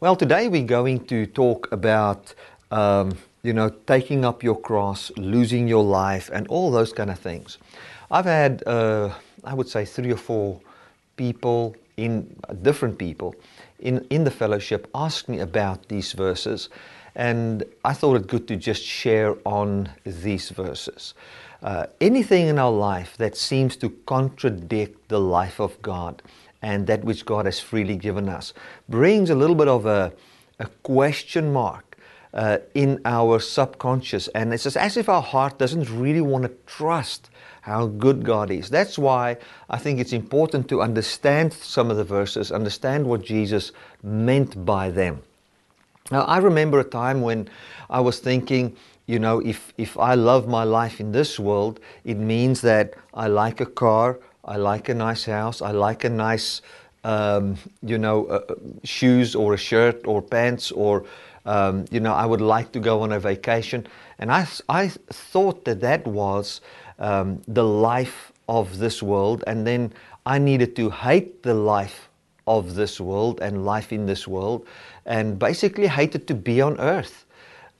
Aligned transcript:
Well, 0.00 0.14
today 0.14 0.46
we're 0.46 0.62
going 0.62 1.06
to 1.06 1.26
talk 1.26 1.72
about, 1.72 2.32
um, 2.70 3.18
you 3.42 3.52
know, 3.52 3.68
taking 3.68 4.24
up 4.24 4.44
your 4.44 4.54
cross, 4.54 5.10
losing 5.16 5.66
your 5.66 5.82
life, 5.82 6.30
and 6.32 6.46
all 6.46 6.70
those 6.70 6.92
kind 6.92 7.10
of 7.10 7.18
things. 7.18 7.58
I've 8.08 8.24
had, 8.24 8.62
uh, 8.64 9.12
I 9.42 9.54
would 9.54 9.68
say, 9.68 9.84
three 9.84 10.12
or 10.12 10.16
four 10.16 10.60
people 11.16 11.74
in 11.96 12.32
different 12.62 12.96
people 12.96 13.34
in, 13.80 14.06
in 14.08 14.22
the 14.22 14.30
fellowship 14.30 14.88
ask 14.94 15.28
me 15.28 15.40
about 15.40 15.88
these 15.88 16.12
verses, 16.12 16.68
and 17.16 17.64
I 17.84 17.92
thought 17.92 18.14
it 18.14 18.28
good 18.28 18.46
to 18.46 18.56
just 18.56 18.84
share 18.84 19.34
on 19.44 19.88
these 20.04 20.50
verses. 20.50 21.14
Uh, 21.60 21.86
anything 22.00 22.46
in 22.46 22.56
our 22.60 22.70
life 22.70 23.16
that 23.16 23.36
seems 23.36 23.74
to 23.78 23.90
contradict 24.06 25.08
the 25.08 25.18
life 25.18 25.58
of 25.58 25.82
God 25.82 26.22
and 26.62 26.86
that 26.86 27.04
which 27.04 27.24
God 27.24 27.44
has 27.46 27.60
freely 27.60 27.96
given 27.96 28.28
us 28.28 28.52
brings 28.88 29.30
a 29.30 29.34
little 29.34 29.56
bit 29.56 29.68
of 29.68 29.86
a, 29.86 30.12
a 30.58 30.66
question 30.82 31.52
mark 31.52 31.96
uh, 32.34 32.58
in 32.74 33.00
our 33.04 33.38
subconscious. 33.38 34.28
And 34.28 34.52
it's 34.52 34.66
as 34.76 34.96
if 34.96 35.08
our 35.08 35.22
heart 35.22 35.58
doesn't 35.58 35.90
really 35.90 36.20
want 36.20 36.44
to 36.44 36.52
trust 36.66 37.30
how 37.62 37.86
good 37.86 38.24
God 38.24 38.50
is. 38.50 38.70
That's 38.70 38.98
why 38.98 39.36
I 39.68 39.78
think 39.78 40.00
it's 40.00 40.12
important 40.12 40.68
to 40.68 40.80
understand 40.82 41.52
some 41.52 41.90
of 41.90 41.96
the 41.96 42.04
verses, 42.04 42.50
understand 42.50 43.06
what 43.06 43.22
Jesus 43.22 43.72
meant 44.02 44.64
by 44.64 44.90
them. 44.90 45.22
Now, 46.10 46.22
I 46.22 46.38
remember 46.38 46.80
a 46.80 46.84
time 46.84 47.20
when 47.20 47.48
I 47.90 48.00
was 48.00 48.18
thinking, 48.18 48.76
you 49.06 49.18
know, 49.18 49.40
if, 49.40 49.72
if 49.76 49.98
I 49.98 50.14
love 50.14 50.48
my 50.48 50.64
life 50.64 51.00
in 51.00 51.12
this 51.12 51.38
world, 51.38 51.80
it 52.04 52.16
means 52.16 52.60
that 52.62 52.94
I 53.12 53.26
like 53.26 53.60
a 53.60 53.66
car, 53.66 54.18
I 54.48 54.56
like 54.56 54.88
a 54.88 54.94
nice 54.94 55.26
house, 55.26 55.60
I 55.60 55.72
like 55.72 56.04
a 56.04 56.08
nice, 56.08 56.62
um, 57.04 57.56
you 57.82 57.98
know, 57.98 58.26
uh, 58.26 58.40
uh, 58.48 58.54
shoes 58.82 59.34
or 59.34 59.52
a 59.52 59.58
shirt 59.58 60.06
or 60.06 60.22
pants, 60.22 60.72
or, 60.72 61.04
um, 61.44 61.84
you 61.90 62.00
know, 62.00 62.14
I 62.14 62.24
would 62.24 62.40
like 62.40 62.72
to 62.72 62.80
go 62.80 63.02
on 63.02 63.12
a 63.12 63.20
vacation. 63.20 63.86
And 64.18 64.32
I, 64.32 64.46
I 64.68 64.88
thought 64.88 65.64
that 65.66 65.80
that 65.82 66.06
was 66.06 66.62
um, 66.98 67.42
the 67.46 67.62
life 67.62 68.32
of 68.48 68.78
this 68.78 69.02
world. 69.02 69.44
And 69.46 69.66
then 69.66 69.92
I 70.24 70.38
needed 70.38 70.74
to 70.76 70.90
hate 70.90 71.42
the 71.42 71.54
life 71.54 72.08
of 72.46 72.74
this 72.74 72.98
world 72.98 73.40
and 73.42 73.66
life 73.66 73.92
in 73.92 74.06
this 74.06 74.26
world, 74.26 74.66
and 75.04 75.38
basically 75.38 75.86
hated 75.86 76.26
to 76.28 76.34
be 76.34 76.62
on 76.62 76.80
earth. 76.80 77.26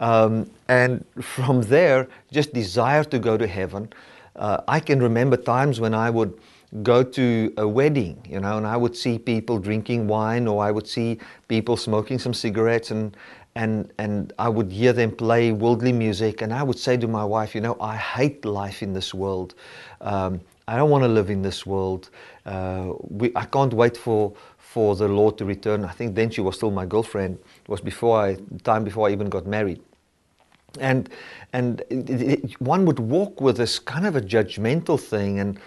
Um, 0.01 0.51
and 0.69 1.05
from 1.21 1.63
there, 1.63 2.09
just 2.31 2.53
desire 2.53 3.05
to 3.05 3.19
go 3.19 3.39
to 3.39 3.47
heaven. 3.47 3.89
Uh, 4.37 4.61
I 4.69 4.81
can 4.81 5.03
remember 5.03 5.37
times 5.37 5.81
when 5.81 5.95
I 5.95 6.11
would 6.11 6.39
go 6.83 7.03
to 7.03 7.53
a 7.57 7.67
wedding, 7.67 8.21
you 8.29 8.41
know, 8.41 8.59
and 8.59 8.67
I 8.67 8.77
would 8.77 8.97
see 8.97 9.19
people 9.19 9.59
drinking 9.59 10.07
wine, 10.07 10.47
or 10.47 10.63
I 10.63 10.71
would 10.71 10.87
see 10.87 11.19
people 11.49 11.77
smoking 11.77 12.19
some 12.19 12.35
cigarettes, 12.35 12.91
and 12.91 13.17
and 13.55 13.93
and 13.99 14.33
I 14.39 14.49
would 14.49 14.71
hear 14.71 14.93
them 14.93 15.13
play 15.13 15.53
worldly 15.53 15.93
music, 15.93 16.43
and 16.43 16.53
I 16.53 16.63
would 16.63 16.79
say 16.79 16.97
to 16.97 17.09
my 17.09 17.25
wife, 17.25 17.55
you 17.55 17.61
know, 17.61 17.77
I 17.81 17.97
hate 17.97 18.45
life 18.45 18.83
in 18.83 18.93
this 18.93 19.15
world. 19.15 19.55
Um, 20.01 20.41
I 20.67 20.77
don't 20.77 20.91
want 20.91 21.05
to 21.05 21.09
live 21.09 21.31
in 21.31 21.41
this 21.41 21.65
world. 21.65 22.11
Uh, 22.45 22.93
we, 23.01 23.33
I 23.35 23.47
can't 23.47 23.73
wait 23.73 23.97
for 23.97 24.35
for 24.59 24.95
the 24.97 25.09
Lord 25.09 25.39
to 25.39 25.45
return. 25.47 25.85
I 25.85 25.93
think 25.93 26.15
then 26.15 26.31
she 26.31 26.43
was 26.43 26.57
still 26.57 26.71
my 26.71 26.85
girlfriend. 26.85 27.39
It 27.63 27.69
was 27.69 27.81
before 27.81 28.21
I, 28.21 28.37
time 28.65 28.85
before 28.85 29.09
I 29.09 29.13
even 29.13 29.31
got 29.31 29.47
married 29.47 29.81
and 30.79 31.09
and 31.53 31.81
it, 31.89 32.11
it, 32.11 32.61
one 32.61 32.85
would 32.85 32.99
walk 32.99 33.41
with 33.41 33.57
this 33.57 33.79
kind 33.79 34.07
of 34.07 34.17
a 34.17 34.21
judgmental 34.21 35.01
thing, 35.01 35.39
and 35.39 35.59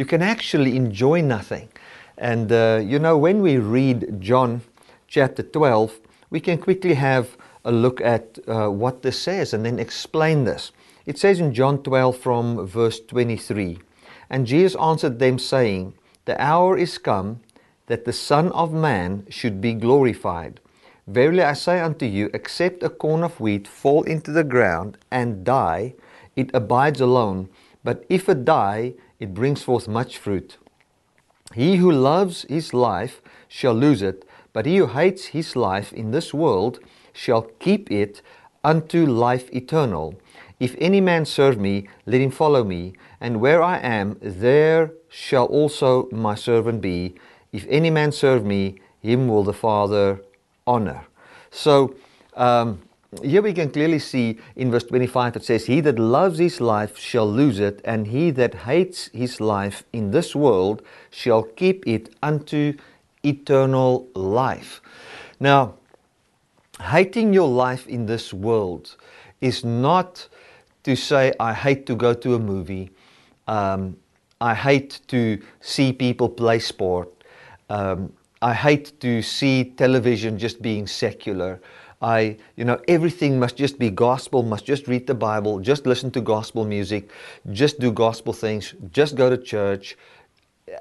you 0.00 0.06
can 0.06 0.22
actually 0.22 0.76
enjoy 0.76 1.20
nothing. 1.20 1.68
And 2.16 2.50
uh, 2.50 2.80
you 2.82 2.98
know, 2.98 3.18
when 3.18 3.42
we 3.42 3.58
read 3.58 4.18
John 4.18 4.62
chapter 5.08 5.42
12, 5.42 6.00
we 6.30 6.40
can 6.40 6.56
quickly 6.56 6.94
have 6.94 7.36
a 7.66 7.70
look 7.70 8.00
at 8.00 8.38
uh, 8.48 8.68
what 8.68 9.02
this 9.02 9.20
says 9.20 9.52
and 9.52 9.62
then 9.66 9.78
explain 9.78 10.44
this. 10.44 10.72
It 11.04 11.18
says 11.18 11.38
in 11.38 11.52
John 11.52 11.82
12 11.82 12.16
from 12.16 12.66
verse 12.66 12.98
23 12.98 13.78
And 14.30 14.46
Jesus 14.46 14.74
answered 14.80 15.18
them, 15.18 15.38
saying, 15.38 15.92
The 16.24 16.40
hour 16.40 16.78
is 16.78 16.96
come 16.96 17.40
that 17.86 18.06
the 18.06 18.14
Son 18.14 18.50
of 18.52 18.72
Man 18.72 19.26
should 19.28 19.60
be 19.60 19.74
glorified. 19.74 20.60
Verily 21.06 21.42
I 21.42 21.52
say 21.52 21.78
unto 21.78 22.06
you, 22.06 22.30
except 22.32 22.82
a 22.82 22.88
corn 22.88 23.22
of 23.22 23.38
wheat 23.38 23.68
fall 23.68 24.04
into 24.04 24.32
the 24.32 24.44
ground 24.44 24.96
and 25.10 25.44
die, 25.44 25.92
it 26.36 26.50
abides 26.54 27.02
alone. 27.02 27.50
But 27.84 28.06
if 28.08 28.30
it 28.30 28.46
die, 28.46 28.94
it 29.20 29.34
brings 29.34 29.62
forth 29.62 29.86
much 29.86 30.18
fruit. 30.18 30.56
He 31.54 31.76
who 31.76 31.92
loves 31.92 32.46
his 32.48 32.74
life 32.74 33.20
shall 33.46 33.74
lose 33.74 34.02
it, 34.02 34.24
but 34.52 34.66
he 34.66 34.78
who 34.78 34.86
hates 34.86 35.26
his 35.26 35.54
life 35.54 35.92
in 35.92 36.10
this 36.10 36.34
world 36.34 36.80
shall 37.12 37.42
keep 37.60 37.90
it 37.90 38.22
unto 38.64 39.06
life 39.06 39.48
eternal. 39.52 40.14
If 40.58 40.74
any 40.78 41.00
man 41.00 41.24
serve 41.24 41.58
me, 41.58 41.88
let 42.06 42.20
him 42.20 42.30
follow 42.30 42.64
me, 42.64 42.94
and 43.20 43.40
where 43.40 43.62
I 43.62 43.78
am, 43.78 44.18
there 44.20 44.92
shall 45.08 45.46
also 45.46 46.08
my 46.10 46.34
servant 46.34 46.80
be. 46.80 47.14
If 47.52 47.66
any 47.68 47.90
man 47.90 48.12
serve 48.12 48.44
me, 48.44 48.80
him 49.00 49.28
will 49.28 49.44
the 49.44 49.52
Father 49.52 50.20
honor. 50.66 51.06
So 51.50 51.94
um, 52.36 52.82
here 53.22 53.42
we 53.42 53.52
can 53.52 53.70
clearly 53.70 53.98
see 53.98 54.38
in 54.54 54.70
verse 54.70 54.84
25 54.84 55.36
it 55.36 55.44
says, 55.44 55.66
He 55.66 55.80
that 55.80 55.98
loves 55.98 56.38
his 56.38 56.60
life 56.60 56.96
shall 56.96 57.30
lose 57.30 57.58
it, 57.58 57.80
and 57.84 58.06
he 58.06 58.30
that 58.32 58.54
hates 58.54 59.06
his 59.08 59.40
life 59.40 59.82
in 59.92 60.12
this 60.12 60.34
world 60.34 60.82
shall 61.10 61.42
keep 61.42 61.86
it 61.86 62.14
unto 62.22 62.74
eternal 63.24 64.06
life. 64.14 64.80
Now, 65.40 65.74
hating 66.80 67.32
your 67.32 67.48
life 67.48 67.86
in 67.88 68.06
this 68.06 68.32
world 68.32 68.96
is 69.40 69.64
not 69.64 70.28
to 70.84 70.94
say, 70.96 71.32
I 71.40 71.52
hate 71.52 71.86
to 71.86 71.96
go 71.96 72.14
to 72.14 72.34
a 72.34 72.38
movie, 72.38 72.90
um, 73.48 73.96
I 74.40 74.54
hate 74.54 75.00
to 75.08 75.42
see 75.60 75.92
people 75.92 76.28
play 76.28 76.60
sport. 76.60 77.10
Um, 77.68 78.12
I 78.40 78.54
hate 78.54 78.98
to 79.00 79.20
see 79.20 79.64
television 79.64 80.38
just 80.38 80.62
being 80.62 80.86
secular. 80.86 81.60
I, 82.00 82.38
you 82.56 82.64
know, 82.64 82.80
everything 82.88 83.38
must 83.38 83.56
just 83.56 83.78
be 83.78 83.90
gospel, 83.90 84.42
must 84.42 84.64
just 84.64 84.88
read 84.88 85.06
the 85.06 85.14
Bible, 85.14 85.60
just 85.60 85.86
listen 85.86 86.10
to 86.12 86.20
gospel 86.20 86.64
music, 86.64 87.10
just 87.52 87.78
do 87.78 87.92
gospel 87.92 88.32
things, 88.32 88.74
just 88.90 89.16
go 89.16 89.28
to 89.28 89.36
church, 89.36 89.96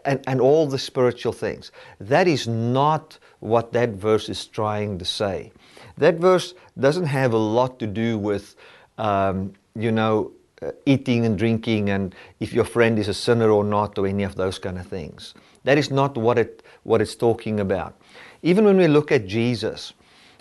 and, 0.05 0.21
and 0.27 0.39
all 0.39 0.67
the 0.67 0.79
spiritual 0.79 1.33
things. 1.33 1.71
That 1.99 2.27
is 2.27 2.47
not 2.47 3.17
what 3.39 3.73
that 3.73 3.89
verse 3.89 4.29
is 4.29 4.45
trying 4.45 4.97
to 4.99 5.05
say. 5.05 5.51
That 5.97 6.15
verse 6.15 6.53
doesn't 6.79 7.05
have 7.07 7.33
a 7.33 7.37
lot 7.37 7.79
to 7.79 7.87
do 7.87 8.17
with, 8.17 8.55
um, 8.97 9.53
you 9.75 9.91
know, 9.91 10.31
uh, 10.61 10.71
eating 10.85 11.25
and 11.25 11.37
drinking 11.37 11.89
and 11.89 12.13
if 12.39 12.53
your 12.53 12.65
friend 12.65 12.99
is 12.99 13.07
a 13.07 13.13
sinner 13.13 13.49
or 13.49 13.63
not 13.63 13.97
or 13.97 14.07
any 14.07 14.23
of 14.23 14.35
those 14.35 14.59
kind 14.59 14.77
of 14.77 14.85
things. 14.85 15.33
That 15.63 15.77
is 15.77 15.91
not 15.91 16.17
what 16.17 16.37
it 16.37 16.63
what 16.83 17.01
it's 17.01 17.15
talking 17.15 17.59
about. 17.59 17.99
Even 18.41 18.65
when 18.65 18.77
we 18.77 18.87
look 18.87 19.11
at 19.11 19.25
Jesus, 19.27 19.93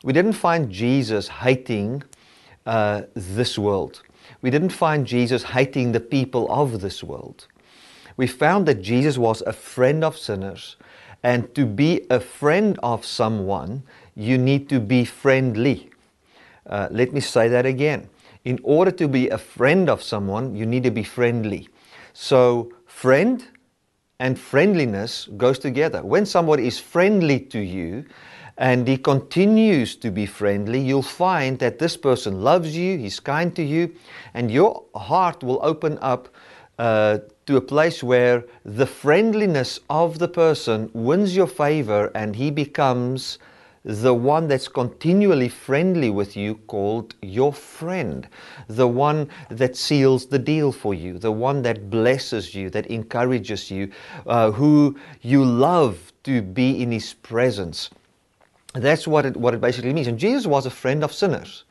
we 0.08 0.14
didn't 0.14 0.32
find 0.32 0.70
Jesus 0.70 1.28
hating 1.28 2.02
uh, 2.64 3.02
this 3.12 3.58
world. 3.58 4.00
We 4.40 4.48
didn't 4.48 4.70
find 4.70 5.06
Jesus 5.06 5.42
hating 5.42 5.92
the 5.92 6.00
people 6.00 6.50
of 6.50 6.80
this 6.80 7.04
world. 7.04 7.46
We 8.16 8.26
found 8.26 8.64
that 8.68 8.80
Jesus 8.80 9.18
was 9.18 9.42
a 9.42 9.52
friend 9.52 10.02
of 10.02 10.16
sinners, 10.16 10.76
and 11.22 11.54
to 11.54 11.66
be 11.66 12.06
a 12.08 12.20
friend 12.20 12.78
of 12.82 13.04
someone, 13.04 13.82
you 14.16 14.38
need 14.38 14.70
to 14.70 14.80
be 14.80 15.04
friendly. 15.04 15.90
Uh, 16.64 16.88
let 16.90 17.12
me 17.12 17.20
say 17.20 17.48
that 17.48 17.66
again. 17.66 18.08
In 18.46 18.58
order 18.62 18.90
to 18.92 19.08
be 19.08 19.28
a 19.28 19.36
friend 19.36 19.90
of 19.90 20.02
someone, 20.02 20.56
you 20.56 20.64
need 20.64 20.84
to 20.84 20.90
be 20.90 21.02
friendly. 21.02 21.68
So, 22.14 22.72
friend 22.86 23.46
and 24.20 24.38
friendliness 24.38 25.28
goes 25.36 25.58
together. 25.58 26.02
When 26.02 26.24
somebody 26.24 26.66
is 26.66 26.78
friendly 26.78 27.40
to 27.40 27.58
you 27.58 28.06
and 28.58 28.88
he 28.88 28.98
continues 28.98 29.94
to 29.94 30.10
be 30.10 30.26
friendly, 30.26 30.80
you'll 30.80 31.00
find 31.00 31.60
that 31.60 31.78
this 31.78 31.96
person 31.96 32.42
loves 32.42 32.76
you, 32.76 32.98
he's 32.98 33.20
kind 33.20 33.54
to 33.54 33.62
you, 33.62 33.94
and 34.34 34.50
your 34.50 34.84
heart 34.96 35.44
will 35.44 35.60
open 35.62 35.96
up 36.02 36.28
uh, 36.78 37.18
to 37.46 37.56
a 37.56 37.60
place 37.60 38.02
where 38.02 38.44
the 38.64 38.86
friendliness 38.86 39.78
of 39.88 40.18
the 40.18 40.28
person 40.28 40.90
wins 40.92 41.36
your 41.36 41.46
favor 41.46 42.10
and 42.14 42.34
he 42.34 42.50
becomes 42.50 43.38
the 43.84 44.12
one 44.12 44.48
that's 44.48 44.68
continually 44.68 45.48
friendly 45.48 46.10
with 46.10 46.36
you 46.36 46.56
called 46.66 47.14
your 47.22 47.52
friend, 47.52 48.28
the 48.66 48.88
one 48.88 49.28
that 49.50 49.76
seals 49.76 50.26
the 50.26 50.38
deal 50.38 50.72
for 50.72 50.94
you, 50.94 51.16
the 51.16 51.32
one 51.32 51.62
that 51.62 51.88
blesses 51.88 52.54
you, 52.54 52.68
that 52.70 52.86
encourages 52.88 53.70
you, 53.70 53.90
uh, 54.26 54.50
who 54.50 54.98
you 55.22 55.44
love 55.44 56.12
to 56.24 56.42
be 56.42 56.82
in 56.82 56.90
his 56.90 57.14
presence. 57.14 57.88
That's 58.74 59.06
what 59.08 59.26
it, 59.26 59.36
what 59.36 59.54
it 59.54 59.60
basically 59.60 59.92
means. 59.92 60.06
And 60.06 60.18
Jesus 60.18 60.46
was 60.46 60.66
a 60.66 60.70
friend 60.70 61.02
of 61.02 61.12
sinners. 61.12 61.64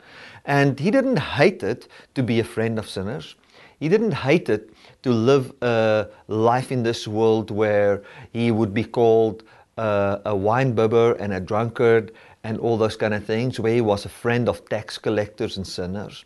And 0.46 0.80
he 0.80 0.92
didn't 0.92 1.20
hate 1.20 1.62
it 1.64 1.88
to 2.16 2.24
be 2.24 2.40
a 2.40 2.44
friend 2.44 2.80
of 2.80 2.90
sinners. 2.90 3.36
He 3.80 3.90
didn't 3.90 4.14
hate 4.14 4.50
it 4.50 4.72
to 5.04 5.12
live 5.12 5.54
a 5.62 6.08
life 6.28 6.72
in 6.72 6.84
this 6.84 7.08
world 7.08 7.52
where 7.52 8.02
he 8.34 8.50
would 8.52 8.74
be 8.74 8.84
called 8.84 9.44
uh, 9.78 10.20
a 10.26 10.36
wine 10.36 10.74
bibber 10.74 11.14
and 11.14 11.34
a 11.34 11.40
drunkard 11.40 12.12
and 12.44 12.58
all 12.60 12.78
those 12.78 12.96
kind 12.96 13.14
of 13.14 13.26
things, 13.26 13.60
where 13.60 13.74
he 13.74 13.82
was 13.82 14.06
a 14.06 14.10
friend 14.10 14.48
of 14.48 14.68
tax 14.70 14.98
collectors 14.98 15.58
and 15.58 15.68
sinners. 15.68 16.26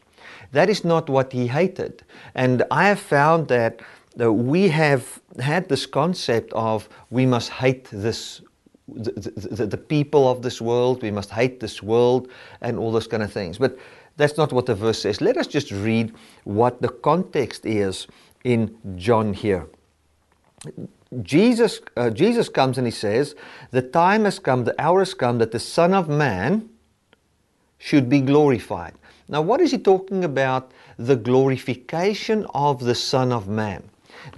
That 0.52 0.70
is 0.70 0.86
not 0.86 1.10
what 1.10 1.34
he 1.34 1.48
hated. 1.48 2.04
And 2.36 2.64
I 2.70 2.88
have 2.88 3.00
found 3.00 3.48
that 3.48 3.82
we 4.18 4.70
have 4.70 5.20
had 5.40 5.68
this 5.68 5.86
concept 5.86 6.54
of 6.54 6.88
we 7.10 7.26
must 7.26 7.50
hate 7.50 7.88
this 7.92 8.42
the, 8.96 9.12
the, 9.12 9.66
the, 9.66 9.78
people 9.78 10.28
of 10.30 10.42
this 10.42 10.62
world, 10.62 11.02
we 11.02 11.12
must 11.12 11.32
hate 11.32 11.60
this 11.60 11.82
world, 11.82 12.30
and 12.62 12.78
all 12.78 12.92
those 12.92 13.08
kind 13.08 13.24
of 13.24 13.32
things. 13.32 13.58
But 13.58 13.78
that's 14.18 14.38
not 14.38 14.52
what 14.52 14.66
the 14.66 14.76
verse 14.76 15.02
says. 15.02 15.22
Let 15.22 15.38
us 15.38 15.48
just 15.48 15.72
read 15.72 16.14
what 16.44 16.82
the 16.82 16.90
context 16.90 17.66
is 17.66 18.08
in 18.44 18.78
John 18.96 19.34
here. 19.34 19.68
Jesus, 21.24 21.82
uh, 21.98 22.10
Jesus 22.10 22.48
comes 22.48 22.78
and 22.78 22.88
he 22.88 22.92
says, 22.92 23.36
The 23.72 23.82
time 23.82 24.26
has 24.26 24.40
come, 24.40 24.64
the 24.64 24.80
hour 24.80 25.00
has 25.00 25.14
come 25.14 25.40
that 25.40 25.52
the 25.52 25.60
Son 25.60 25.94
of 25.94 26.08
Man 26.08 26.70
should 27.78 28.10
be 28.10 28.22
glorified. 28.22 28.94
Now, 29.28 29.42
what 29.42 29.62
is 29.62 29.72
he 29.72 29.78
talking 29.78 30.24
about? 30.24 30.72
The 30.98 31.16
glorification 31.16 32.46
of 32.54 32.84
the 32.84 32.96
Son 32.96 33.32
of 33.32 33.48
Man. 33.48 33.84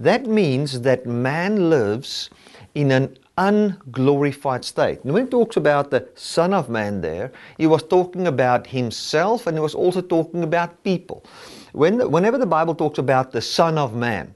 That 0.00 0.26
means 0.26 0.80
that 0.80 1.06
man 1.06 1.68
lives 1.68 2.30
in 2.74 2.90
an 2.90 3.18
unglorified 3.36 4.64
state. 4.64 5.02
And 5.04 5.12
when 5.12 5.24
he 5.24 5.30
talks 5.30 5.56
about 5.56 5.90
the 5.90 6.08
Son 6.14 6.52
of 6.52 6.68
Man 6.68 7.00
there, 7.00 7.32
he 7.58 7.66
was 7.66 7.82
talking 7.82 8.26
about 8.26 8.66
himself 8.66 9.46
and 9.46 9.56
he 9.56 9.60
was 9.60 9.74
also 9.74 10.00
talking 10.00 10.42
about 10.42 10.82
people. 10.84 11.24
When, 11.72 12.10
whenever 12.10 12.38
the 12.38 12.46
Bible 12.46 12.74
talks 12.74 12.98
about 12.98 13.32
the 13.32 13.40
Son 13.40 13.78
of 13.78 13.94
Man, 13.94 14.34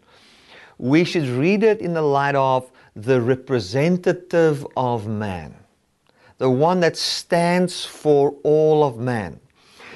we 0.78 1.04
should 1.04 1.26
read 1.26 1.62
it 1.62 1.80
in 1.80 1.94
the 1.94 2.02
light 2.02 2.34
of 2.34 2.70
the 2.94 3.20
representative 3.20 4.66
of 4.76 5.06
man, 5.06 5.54
the 6.38 6.50
one 6.50 6.80
that 6.80 6.96
stands 6.96 7.84
for 7.84 8.34
all 8.42 8.82
of 8.82 8.98
man. 8.98 9.38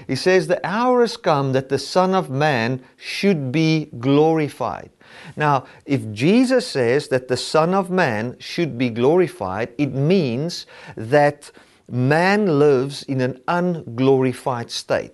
He 0.06 0.16
says, 0.16 0.46
The 0.46 0.64
hour 0.66 1.00
has 1.00 1.16
come 1.16 1.52
that 1.52 1.69
the 1.69 1.78
Son 1.78 2.14
of 2.14 2.31
Man 2.31 2.82
should 2.96 3.50
be 3.50 3.88
glorified. 3.98 4.90
Now, 5.37 5.64
if 5.87 6.11
Jesus 6.12 6.67
says 6.67 7.09
that 7.09 7.29
the 7.29 7.37
Son 7.37 7.75
of 7.75 7.91
Man 7.91 8.37
should 8.38 8.79
be 8.79 8.91
glorified, 8.91 9.73
it 9.79 9.93
means 9.93 10.67
that 10.97 11.50
man 11.91 12.59
lives 12.59 13.03
in 13.05 13.20
an 13.20 13.41
unglorified 13.49 14.70
state. 14.70 15.12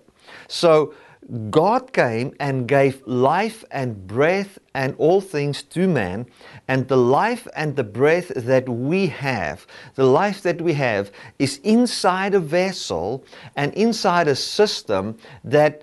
So, 0.48 0.94
God 1.50 1.92
came 1.92 2.32
and 2.40 2.66
gave 2.66 3.06
life 3.06 3.62
and 3.70 4.06
breath 4.06 4.58
and 4.72 4.94
all 4.96 5.20
things 5.20 5.62
to 5.64 5.86
man, 5.86 6.26
and 6.68 6.88
the 6.88 6.96
life 6.96 7.46
and 7.54 7.76
the 7.76 7.84
breath 7.84 8.28
that 8.28 8.66
we 8.66 9.08
have, 9.08 9.66
the 9.94 10.06
life 10.06 10.40
that 10.42 10.62
we 10.62 10.72
have, 10.72 11.10
is 11.38 11.58
inside 11.64 12.34
a 12.34 12.40
vessel 12.40 13.26
and 13.56 13.74
inside 13.74 14.26
a 14.26 14.34
system 14.34 15.18
that, 15.44 15.82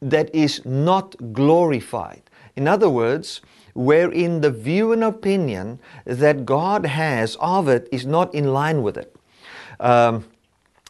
that 0.00 0.32
is 0.32 0.64
not 0.64 1.16
glorified. 1.32 2.22
In 2.56 2.68
other 2.68 2.88
words, 2.88 3.40
wherein 3.74 4.40
the 4.40 4.50
view 4.50 4.92
and 4.92 5.02
opinion 5.02 5.78
that 6.04 6.44
God 6.44 6.86
has 6.86 7.36
of 7.40 7.68
it 7.68 7.88
is 7.90 8.04
not 8.04 8.34
in 8.34 8.52
line 8.52 8.82
with 8.82 8.96
it. 8.96 9.14
Um, 9.80 10.26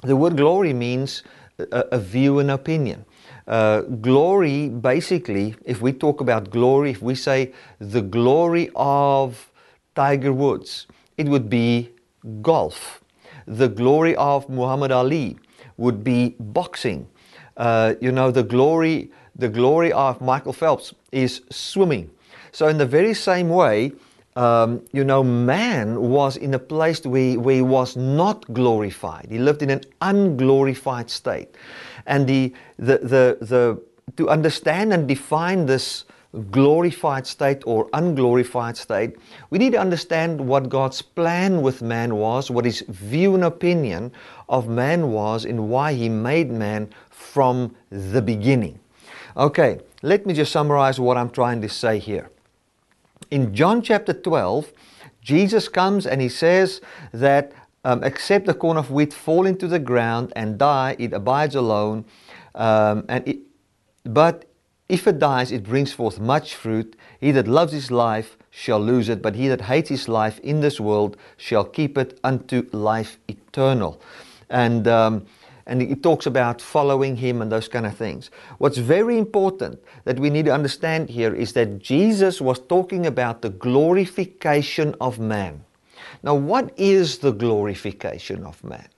the 0.02 0.16
word 0.16 0.36
glory 0.36 0.72
means 0.72 1.22
a, 1.58 1.84
a 1.92 1.98
view 1.98 2.38
and 2.40 2.50
opinion. 2.50 3.04
Uh, 3.46 3.82
glory, 3.82 4.68
basically, 4.68 5.54
if 5.64 5.80
we 5.80 5.92
talk 5.92 6.20
about 6.20 6.50
glory, 6.50 6.90
if 6.90 7.02
we 7.02 7.14
say 7.14 7.52
the 7.78 8.02
glory 8.02 8.70
of 8.74 9.50
Tiger 9.94 10.32
Woods, 10.32 10.86
it 11.16 11.28
would 11.28 11.48
be 11.48 11.90
golf. 12.40 13.00
The 13.46 13.68
glory 13.68 14.16
of 14.16 14.48
Muhammad 14.48 14.92
Ali 14.92 15.38
would 15.76 16.02
be 16.02 16.36
boxing. 16.38 17.08
Uh, 17.56 17.94
you 18.00 18.12
know, 18.12 18.30
the 18.30 18.42
glory 18.42 19.10
the 19.34 19.48
glory 19.48 19.92
of 19.92 20.20
Michael 20.20 20.52
Phelps 20.52 20.94
is 21.12 21.42
swimming. 21.50 22.10
So, 22.50 22.68
in 22.68 22.78
the 22.78 22.86
very 22.86 23.14
same 23.14 23.48
way, 23.48 23.92
um, 24.36 24.84
you 24.92 25.04
know, 25.04 25.22
man 25.22 26.00
was 26.00 26.36
in 26.36 26.54
a 26.54 26.58
place 26.58 27.04
where, 27.04 27.38
where 27.38 27.56
he 27.56 27.62
was 27.62 27.96
not 27.96 28.50
glorified. 28.52 29.26
He 29.30 29.38
lived 29.38 29.62
in 29.62 29.70
an 29.70 29.82
unglorified 30.00 31.10
state. 31.10 31.54
And 32.06 32.26
the, 32.26 32.52
the, 32.78 32.98
the, 32.98 33.38
the, 33.40 33.82
to 34.16 34.30
understand 34.30 34.92
and 34.92 35.06
define 35.06 35.66
this 35.66 36.04
glorified 36.50 37.26
state 37.26 37.62
or 37.66 37.88
unglorified 37.92 38.76
state, 38.76 39.16
we 39.50 39.58
need 39.58 39.72
to 39.72 39.78
understand 39.78 40.40
what 40.40 40.70
God's 40.70 41.02
plan 41.02 41.60
with 41.60 41.82
man 41.82 42.16
was, 42.16 42.50
what 42.50 42.64
his 42.64 42.80
view 42.88 43.34
and 43.34 43.44
opinion 43.44 44.12
of 44.48 44.66
man 44.68 45.12
was, 45.12 45.44
and 45.44 45.68
why 45.68 45.92
he 45.92 46.08
made 46.08 46.50
man 46.50 46.88
from 47.10 47.74
the 47.90 48.22
beginning. 48.22 48.78
Okay, 49.36 49.80
let 50.02 50.26
me 50.26 50.34
just 50.34 50.52
summarize 50.52 50.98
what 50.98 51.16
I'm 51.16 51.30
trying 51.30 51.60
to 51.62 51.68
say 51.68 51.98
here. 51.98 52.30
In 53.30 53.54
John 53.54 53.82
chapter 53.82 54.12
12, 54.12 54.72
Jesus 55.20 55.68
comes 55.68 56.06
and 56.06 56.20
he 56.20 56.28
says 56.28 56.80
that 57.12 57.52
um, 57.84 58.02
except 58.04 58.46
the 58.46 58.54
corn 58.54 58.76
of 58.76 58.90
wheat 58.90 59.12
fall 59.12 59.46
into 59.46 59.66
the 59.66 59.78
ground 59.78 60.32
and 60.36 60.58
die, 60.58 60.96
it 60.98 61.12
abides 61.12 61.54
alone. 61.54 62.04
Um, 62.54 63.04
and 63.08 63.26
it, 63.26 63.38
but 64.04 64.44
if 64.88 65.06
it 65.06 65.18
dies, 65.18 65.52
it 65.52 65.62
brings 65.62 65.92
forth 65.92 66.20
much 66.20 66.54
fruit. 66.54 66.96
He 67.20 67.30
that 67.32 67.48
loves 67.48 67.72
his 67.72 67.90
life 67.90 68.36
shall 68.50 68.80
lose 68.80 69.08
it, 69.08 69.22
but 69.22 69.34
he 69.34 69.48
that 69.48 69.62
hates 69.62 69.88
his 69.88 70.08
life 70.08 70.38
in 70.40 70.60
this 70.60 70.78
world 70.78 71.16
shall 71.36 71.64
keep 71.64 71.96
it 71.96 72.20
unto 72.22 72.68
life 72.72 73.18
eternal. 73.28 74.00
And 74.50 74.86
um, 74.86 75.26
and 75.66 75.82
it 75.82 76.02
talks 76.02 76.26
about 76.26 76.60
following 76.60 77.16
him 77.16 77.42
and 77.42 77.50
those 77.50 77.68
kind 77.68 77.86
of 77.86 77.96
things. 77.96 78.30
What's 78.58 78.78
very 78.78 79.18
important 79.18 79.80
that 80.04 80.18
we 80.18 80.30
need 80.30 80.46
to 80.46 80.54
understand 80.54 81.10
here 81.10 81.34
is 81.34 81.52
that 81.52 81.78
Jesus 81.78 82.40
was 82.40 82.58
talking 82.58 83.06
about 83.06 83.42
the 83.42 83.50
glorification 83.50 84.94
of 85.00 85.18
man. 85.18 85.64
Now, 86.22 86.34
what 86.34 86.72
is 86.76 87.18
the 87.18 87.32
glorification 87.32 88.44
of 88.44 88.62
man? 88.64 88.88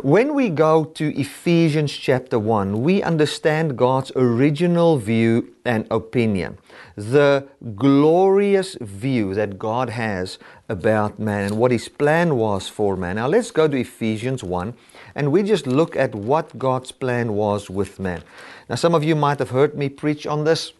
When 0.00 0.34
we 0.34 0.48
go 0.48 0.84
to 0.84 1.20
Ephesians 1.20 1.92
chapter 1.92 2.38
1, 2.38 2.82
we 2.82 3.02
understand 3.02 3.76
God's 3.76 4.12
original 4.14 4.96
view 4.96 5.54
and 5.64 5.88
opinion, 5.90 6.58
the 6.94 7.48
glorious 7.74 8.76
view 8.80 9.34
that 9.34 9.58
God 9.58 9.90
has 9.90 10.38
about 10.68 11.18
man 11.18 11.46
and 11.46 11.58
what 11.58 11.72
His 11.72 11.88
plan 11.88 12.36
was 12.36 12.68
for 12.68 12.96
man. 12.96 13.16
Now, 13.16 13.26
let's 13.26 13.50
go 13.50 13.66
to 13.66 13.76
Ephesians 13.76 14.44
1 14.44 14.72
and 15.16 15.32
we 15.32 15.42
just 15.42 15.66
look 15.66 15.96
at 15.96 16.14
what 16.14 16.56
God's 16.60 16.92
plan 16.92 17.32
was 17.32 17.68
with 17.68 17.98
man. 17.98 18.22
Now, 18.70 18.76
some 18.76 18.94
of 18.94 19.02
you 19.02 19.16
might 19.16 19.40
have 19.40 19.50
heard 19.50 19.76
me 19.76 19.88
preach 19.88 20.28
on 20.28 20.44
this, 20.44 20.72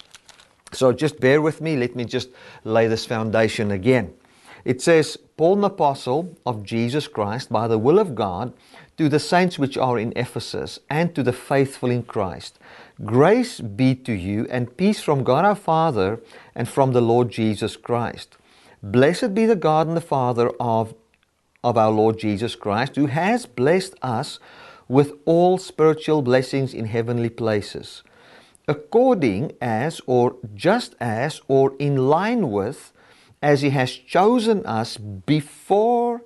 so 0.71 0.93
just 0.93 1.19
bear 1.19 1.43
with 1.43 1.61
me. 1.61 1.77
Let 1.77 1.97
me 1.97 2.05
just 2.05 2.31
lay 2.63 2.87
this 2.87 3.05
foundation 3.05 3.73
again. 3.73 4.15
It 4.65 4.81
says, 4.81 5.19
Paul, 5.37 5.59
an 5.59 5.65
apostle 5.65 6.37
of 6.47 6.63
Jesus 6.63 7.09
Christ, 7.09 7.51
by 7.51 7.67
the 7.67 7.79
will 7.79 7.99
of 7.99 8.15
God, 8.15 8.53
to 8.99 9.09
the 9.09 9.19
saints 9.19 9.59
which 9.59 9.79
are 9.79 9.99
in 9.99 10.13
Ephesus, 10.17 10.79
and 10.91 11.15
to 11.15 11.23
the 11.23 11.33
faithful 11.33 11.91
in 11.91 12.03
Christ. 12.03 12.59
Grace 13.05 13.61
be 13.61 13.95
to 13.95 14.13
you, 14.13 14.47
and 14.51 14.77
peace 14.77 15.01
from 15.01 15.25
God 15.25 15.45
our 15.45 15.55
Father 15.55 16.21
and 16.55 16.69
from 16.69 16.93
the 16.93 17.01
Lord 17.01 17.31
Jesus 17.31 17.77
Christ. 17.77 18.37
Blessed 18.83 19.35
be 19.35 19.47
the 19.47 19.57
God 19.57 19.87
and 19.87 19.97
the 19.97 20.01
Father 20.01 20.51
of 20.61 20.95
of 21.65 21.79
our 21.79 21.91
Lord 21.91 22.19
Jesus 22.19 22.55
Christ, 22.55 22.97
who 22.97 23.07
has 23.07 23.47
blessed 23.47 23.95
us 24.03 24.39
with 24.89 25.13
all 25.25 25.59
spiritual 25.59 26.23
blessings 26.23 26.75
in 26.75 26.87
heavenly 26.87 27.29
places, 27.29 28.03
according 28.67 29.53
as, 29.61 30.01
or 30.07 30.37
just 30.55 30.95
as, 31.01 31.41
or 31.49 31.75
in 31.79 32.09
line 32.09 32.51
with, 32.51 32.93
as 33.41 33.63
He 33.63 33.71
has 33.71 33.93
chosen 33.93 34.65
us 34.67 34.97
before, 34.97 36.23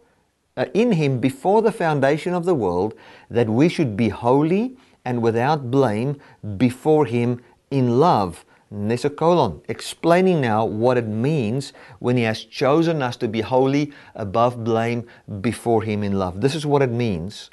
Uh, 0.57 0.67
in 0.73 0.93
Him 0.93 1.21
before 1.21 1.61
the 1.63 1.73
foundation 1.73 2.33
of 2.33 2.45
the 2.45 2.55
world, 2.55 2.95
that 3.31 3.49
we 3.49 3.69
should 3.69 3.97
be 3.97 4.09
holy 4.09 4.77
and 5.05 5.23
without 5.23 5.71
blame 5.71 6.19
before 6.57 7.07
Him 7.07 7.43
in 7.71 8.01
love 8.01 8.45
Nesokolon, 8.73 9.63
explaining 9.69 10.41
now 10.41 10.65
what 10.65 10.97
it 10.97 11.07
means 11.07 11.73
when 12.01 12.17
He 12.17 12.25
has 12.25 12.45
chosen 12.45 13.01
us 13.01 13.17
to 13.19 13.29
be 13.29 13.41
holy, 13.41 13.93
above 14.15 14.65
blame, 14.65 15.07
before 15.41 15.83
Him 15.83 16.03
in 16.03 16.19
love. 16.19 16.41
This 16.41 16.55
is 16.55 16.67
what 16.67 16.83
it 16.83 16.91
means. 16.91 17.51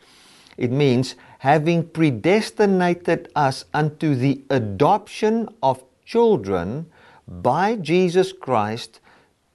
It 0.57 0.71
means 0.71 1.15
having 1.39 1.87
predestinated 1.87 3.31
us 3.35 3.65
unto 3.73 4.15
the 4.15 4.43
adoption 4.49 5.49
of 5.61 5.83
children 6.03 6.87
by 7.27 7.75
Jesus 7.75 8.33
Christ 8.33 8.99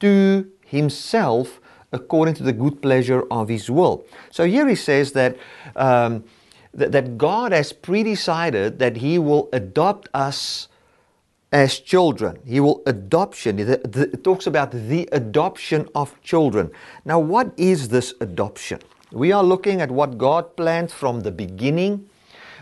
to 0.00 0.48
Himself 0.64 1.60
according 1.92 2.34
to 2.34 2.42
the 2.42 2.52
good 2.52 2.80
pleasure 2.82 3.24
of 3.30 3.48
His 3.48 3.70
will. 3.70 4.04
So 4.30 4.44
here 4.44 4.68
He 4.68 4.74
says 4.74 5.12
that. 5.12 5.36
Um, 5.76 6.24
that, 6.74 6.92
that 6.92 7.18
God 7.18 7.52
has 7.52 7.72
predecided 7.72 8.78
that 8.78 8.98
He 8.98 9.18
will 9.18 9.48
adopt 9.52 10.08
us 10.14 10.68
as 11.52 11.78
children. 11.78 12.38
He 12.44 12.60
will 12.60 12.82
adoption. 12.86 13.58
It 13.58 14.22
talks 14.22 14.46
about 14.46 14.70
the 14.72 15.08
adoption 15.12 15.88
of 15.94 16.20
children. 16.22 16.70
Now, 17.04 17.18
what 17.18 17.52
is 17.56 17.88
this 17.88 18.14
adoption? 18.20 18.80
We 19.10 19.32
are 19.32 19.42
looking 19.42 19.80
at 19.80 19.90
what 19.90 20.18
God 20.18 20.56
planned 20.56 20.90
from 20.90 21.20
the 21.20 21.30
beginning. 21.30 22.08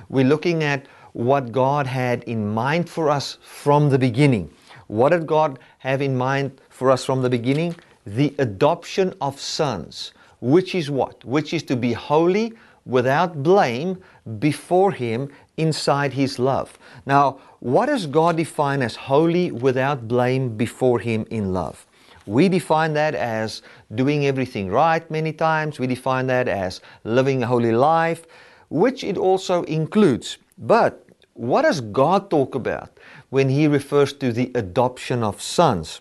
We're 0.09 0.25
looking 0.25 0.63
at 0.63 0.87
what 1.13 1.51
God 1.51 1.87
had 1.87 2.23
in 2.25 2.55
mind 2.55 2.89
for 2.89 3.11
us 3.11 3.39
from 3.43 3.91
the 3.91 3.99
beginning. 3.99 4.51
What 4.87 5.09
did 5.09 5.27
God 5.27 5.59
have 5.79 6.01
in 6.01 6.17
mind 6.17 6.61
for 6.69 6.93
us 6.93 7.05
from 7.05 7.23
the 7.23 7.31
beginning? 7.31 7.75
The 8.07 8.33
adoption 8.39 9.15
of 9.21 9.41
sons, 9.41 10.13
which 10.41 10.77
is 10.77 10.89
what? 10.89 11.25
Which 11.25 11.53
is 11.53 11.65
to 11.65 11.75
be 11.75 11.93
holy, 11.93 12.53
without 12.85 13.43
blame, 13.43 13.99
before 14.39 14.93
Him 14.93 15.29
inside 15.57 16.13
His 16.13 16.39
love. 16.39 16.79
Now, 17.05 17.41
what 17.59 17.87
does 17.87 18.07
God 18.07 18.37
define 18.37 18.81
as 18.81 18.95
holy, 18.95 19.51
without 19.51 20.07
blame, 20.07 20.57
before 20.57 21.01
Him 21.01 21.27
in 21.31 21.53
love? 21.53 21.85
We 22.27 22.49
define 22.49 22.93
that 22.93 23.17
as 23.17 23.63
doing 23.93 24.25
everything 24.25 24.71
right 24.71 25.09
many 25.11 25.33
times. 25.33 25.81
We 25.81 25.89
define 25.89 26.29
that 26.29 26.47
as 26.47 26.81
living 27.03 27.43
a 27.43 27.49
holy 27.49 27.73
life, 27.73 28.25
which 28.69 29.03
it 29.03 29.17
also 29.17 29.65
includes. 29.65 30.39
But 30.59 31.05
what 31.35 31.63
does 31.63 31.81
God 31.81 32.31
talk 32.31 32.55
about 32.55 32.97
when 33.31 33.49
He 33.49 33.67
refers 33.67 34.13
to 34.15 34.33
the 34.33 34.53
adoption 34.55 35.25
of 35.25 35.43
sons 35.43 36.01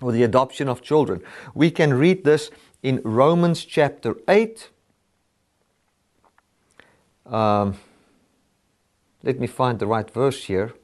or 0.00 0.12
the 0.12 0.22
adoption 0.22 0.68
of 0.68 0.82
children? 0.82 1.22
We 1.54 1.70
can 1.70 1.94
read 1.94 2.24
this 2.24 2.50
in 2.82 3.00
Romans 3.04 3.64
chapter 3.64 4.16
8. 4.28 4.70
Um, 7.26 7.76
let 9.22 9.38
me 9.38 9.46
find 9.46 9.78
the 9.78 9.86
right 9.86 10.10
verse 10.10 10.44
here. 10.44 10.74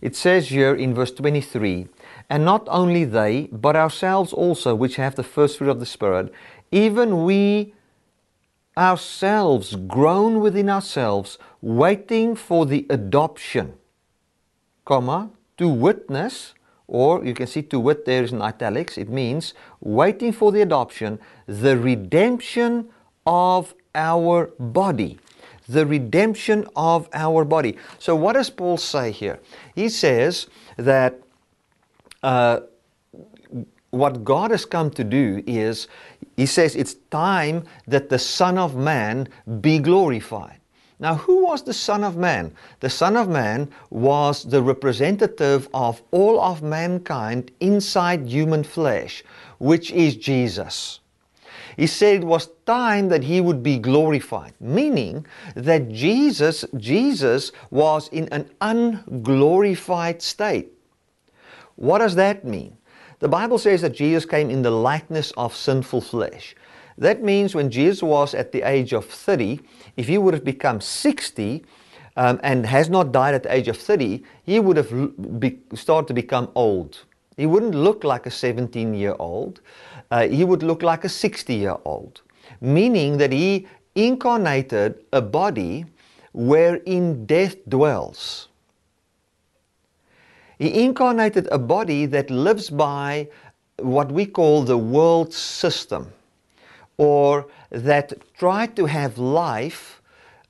It 0.00 0.14
says 0.14 0.48
here 0.48 0.74
in 0.74 0.94
verse 0.94 1.10
23 1.12 1.88
And 2.28 2.44
not 2.44 2.66
only 2.68 3.04
they, 3.04 3.48
but 3.50 3.76
ourselves 3.76 4.32
also, 4.32 4.74
which 4.74 4.96
have 4.96 5.14
the 5.14 5.24
first 5.24 5.58
fruit 5.58 5.70
of 5.70 5.80
the 5.80 5.86
Spirit, 5.86 6.32
even 6.70 7.24
we 7.24 7.74
ourselves 8.76 9.74
groan 9.74 10.40
within 10.40 10.68
ourselves, 10.68 11.38
waiting 11.62 12.36
for 12.36 12.66
the 12.66 12.86
adoption, 12.90 13.74
comma, 14.84 15.30
to 15.58 15.68
witness, 15.68 16.54
or 16.86 17.24
you 17.24 17.34
can 17.34 17.46
see 17.46 17.62
to 17.62 17.80
wit 17.80 18.04
there 18.04 18.22
is 18.22 18.32
in 18.32 18.42
italics, 18.42 18.96
it 18.96 19.08
means 19.08 19.54
waiting 19.80 20.32
for 20.32 20.52
the 20.52 20.60
adoption, 20.60 21.18
the 21.46 21.76
redemption 21.76 22.88
of 23.26 23.74
our 23.94 24.52
body. 24.58 25.18
The 25.68 25.84
redemption 25.84 26.66
of 26.76 27.08
our 27.12 27.44
body. 27.44 27.76
So, 27.98 28.14
what 28.14 28.34
does 28.34 28.50
Paul 28.50 28.76
say 28.76 29.10
here? 29.10 29.40
He 29.74 29.88
says 29.88 30.46
that 30.76 31.18
uh, 32.22 32.60
what 33.90 34.22
God 34.22 34.50
has 34.52 34.64
come 34.64 34.90
to 34.90 35.02
do 35.02 35.42
is, 35.46 35.88
he 36.36 36.46
says, 36.46 36.76
it's 36.76 36.94
time 37.10 37.64
that 37.86 38.08
the 38.10 38.18
Son 38.18 38.58
of 38.58 38.76
Man 38.76 39.28
be 39.60 39.78
glorified. 39.78 40.60
Now, 40.98 41.16
who 41.16 41.44
was 41.44 41.62
the 41.62 41.74
Son 41.74 42.02
of 42.02 42.16
Man? 42.16 42.54
The 42.80 42.88
Son 42.88 43.16
of 43.16 43.28
Man 43.28 43.70
was 43.90 44.44
the 44.44 44.62
representative 44.62 45.68
of 45.74 46.02
all 46.10 46.40
of 46.40 46.62
mankind 46.62 47.50
inside 47.60 48.26
human 48.26 48.64
flesh, 48.64 49.22
which 49.58 49.90
is 49.92 50.16
Jesus. 50.16 51.00
He 51.76 51.86
said 51.86 52.22
it 52.22 52.24
was 52.24 52.48
time 52.64 53.08
that 53.08 53.22
he 53.22 53.42
would 53.42 53.62
be 53.62 53.78
glorified, 53.78 54.54
meaning 54.58 55.26
that 55.54 55.90
Jesus, 55.90 56.64
Jesus 56.78 57.52
was 57.70 58.08
in 58.08 58.28
an 58.30 58.48
unglorified 58.62 60.22
state. 60.22 60.72
What 61.74 61.98
does 61.98 62.14
that 62.14 62.46
mean? 62.46 62.78
The 63.18 63.28
Bible 63.28 63.58
says 63.58 63.82
that 63.82 63.94
Jesus 63.94 64.24
came 64.24 64.48
in 64.48 64.62
the 64.62 64.70
likeness 64.70 65.32
of 65.32 65.54
sinful 65.54 66.00
flesh. 66.00 66.54
That 66.98 67.22
means 67.22 67.54
when 67.54 67.70
Jesus 67.70 68.02
was 68.02 68.34
at 68.34 68.52
the 68.52 68.62
age 68.62 68.94
of 68.94 69.04
30, 69.04 69.60
if 69.96 70.06
he 70.06 70.18
would 70.18 70.34
have 70.34 70.44
become 70.44 70.80
60 70.80 71.64
um, 72.16 72.40
and 72.42 72.66
has 72.66 72.88
not 72.88 73.12
died 73.12 73.34
at 73.34 73.42
the 73.42 73.54
age 73.54 73.68
of 73.68 73.76
30, 73.76 74.22
he 74.44 74.60
would 74.60 74.76
have 74.76 75.40
be, 75.40 75.58
started 75.74 76.08
to 76.08 76.14
become 76.14 76.50
old. 76.54 77.04
He 77.36 77.46
wouldn't 77.46 77.74
look 77.74 78.04
like 78.04 78.26
a 78.26 78.30
17 78.30 78.94
year 78.94 79.14
old 79.18 79.60
uh, 80.10 80.28
he 80.28 80.44
would 80.44 80.62
look 80.62 80.82
like 80.82 81.04
a 81.04 81.08
60 81.08 81.54
year 81.54 81.76
old, 81.84 82.22
meaning 82.60 83.18
that 83.18 83.32
he 83.32 83.66
incarnated 83.94 85.04
a 85.12 85.20
body 85.20 85.86
wherein 86.32 87.26
death 87.26 87.56
dwells. 87.68 88.48
He 90.58 90.84
incarnated 90.84 91.48
a 91.50 91.58
body 91.58 92.06
that 92.06 92.30
lives 92.30 92.70
by 92.70 93.28
what 93.78 94.10
we 94.10 94.24
call 94.24 94.62
the 94.62 94.78
world 94.78 95.32
system, 95.34 96.12
or 96.98 97.46
that 97.70 98.12
tried 98.38 98.76
to 98.76 98.86
have 98.86 99.18
life, 99.18 100.00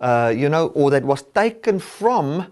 uh, 0.00 0.32
you 0.34 0.48
know, 0.48 0.68
or 0.68 0.90
that 0.90 1.04
was 1.04 1.22
taken 1.22 1.78
from 1.78 2.46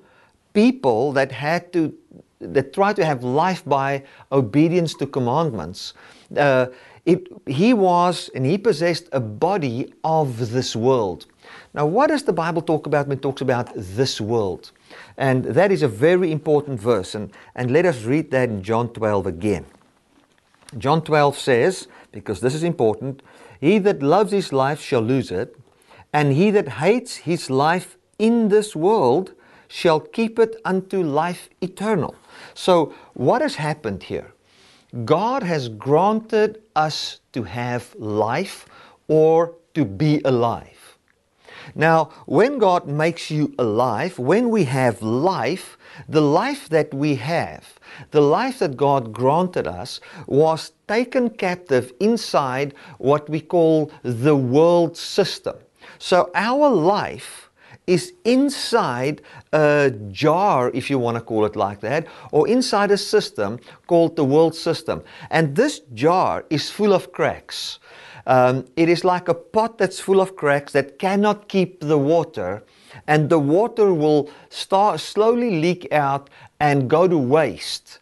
people 0.53 1.13
that 1.13 1.33
had 1.33 1.73
to, 1.73 1.95
that 2.41 2.73
tried 2.73 2.97
to 2.97 3.05
have 3.05 3.23
life 3.23 3.65
by 3.65 4.03
obedience 4.33 4.95
to 4.95 5.07
commandments. 5.07 5.95
Uh, 6.37 6.67
it, 7.05 7.29
he 7.47 7.75
was 7.75 8.31
and 8.35 8.47
he 8.47 8.57
possessed 8.57 9.09
a 9.13 9.21
body 9.21 9.93
of 10.03 10.51
this 10.51 10.75
world. 10.75 11.27
Now, 11.75 11.87
what 11.87 12.09
does 12.09 12.23
the 12.23 12.33
Bible 12.33 12.63
talk 12.63 12.87
about 12.87 13.09
when 13.09 13.19
it 13.19 13.23
talks 13.23 13.43
about 13.43 13.71
this 13.75 14.21
world? 14.21 14.71
And 15.19 15.45
that 15.45 15.71
is 15.71 15.83
a 15.83 15.89
very 15.89 16.33
important 16.33 16.81
verse. 16.81 17.15
And, 17.15 17.33
and 17.55 17.71
let 17.71 17.85
us 17.85 18.05
read 18.05 18.31
that 18.31 18.49
in 18.49 18.63
John 18.63 18.89
12 18.89 19.27
again. 19.27 19.67
John 20.79 21.03
12 21.03 21.39
says, 21.39 21.89
because 22.15 22.41
this 22.41 22.55
is 22.55 22.63
important, 22.63 23.23
He 23.61 23.79
that 23.81 24.03
loves 24.03 24.31
his 24.31 24.53
life 24.53 24.81
shall 24.81 25.01
lose 25.01 25.31
it, 25.31 25.57
and 26.13 26.33
he 26.33 26.51
that 26.53 26.69
hates 26.69 27.17
his 27.17 27.51
life 27.51 27.99
in 28.19 28.49
this 28.49 28.77
world 28.77 29.35
shall 29.67 29.99
keep 29.99 30.39
it 30.39 30.55
unto 30.65 31.03
life 31.03 31.51
eternal. 31.61 32.15
So, 32.55 32.95
what 33.15 33.43
has 33.43 33.57
happened 33.57 34.05
here? 34.05 34.33
God 35.05 35.43
has 35.43 35.69
granted 35.69 36.63
us 36.77 37.21
to 37.33 37.43
have 37.43 37.95
life 37.99 38.67
or 39.09 39.57
to 39.75 39.85
be 39.85 40.21
alive. 40.25 40.99
Now, 41.75 42.11
when 42.27 42.59
God 42.59 42.87
makes 42.87 43.31
you 43.31 43.53
alive, 43.59 44.19
when 44.19 44.51
we 44.51 44.65
have 44.65 45.03
life, 45.03 45.77
the 46.09 46.21
life 46.21 46.69
that 46.69 46.93
we 46.93 47.15
have, 47.17 47.79
the 48.11 48.21
life 48.21 48.59
that 48.59 48.77
God 48.77 49.13
granted 49.13 49.67
us, 49.67 50.01
was 50.27 50.73
taken 50.89 51.31
captive 51.31 51.93
inside 52.01 52.75
what 52.99 53.29
we 53.29 53.41
call 53.41 53.91
the 54.03 54.37
world 54.37 54.97
system. 54.97 55.57
So, 55.99 56.31
our 56.35 56.69
life 56.71 57.51
is 57.87 58.15
inside 58.25 59.21
a 59.53 59.93
jar, 60.11 60.71
if 60.73 60.89
you 60.89 60.99
want 60.99 61.17
to 61.17 61.21
call 61.21 61.45
it 61.45 61.55
like 61.55 61.81
that, 61.81 62.07
or 62.33 62.49
inside 62.49 62.91
a 62.91 62.97
system 62.97 63.59
called 63.87 64.17
the 64.17 64.25
world 64.25 64.55
system. 64.55 65.03
And 65.31 65.55
this 65.55 65.81
jar 65.93 66.45
is 66.49 66.71
full 66.71 66.93
of 66.93 67.13
cracks. 67.13 67.79
Um, 68.27 68.65
it 68.77 68.89
is 68.89 69.05
like 69.05 69.29
a 69.29 69.35
pot 69.35 69.77
that's 69.77 70.01
full 70.01 70.21
of 70.21 70.35
cracks 70.35 70.73
that 70.73 70.99
cannot 70.99 71.49
keep 71.49 71.81
the 71.81 71.99
water, 71.99 72.65
and 73.07 73.29
the 73.29 73.39
water 73.39 73.93
will 73.93 74.31
start 74.49 75.01
slowly 75.01 75.61
leak 75.61 75.93
out 75.93 76.31
and 76.61 76.89
go 76.89 77.07
to 77.09 77.19
waste 77.19 77.99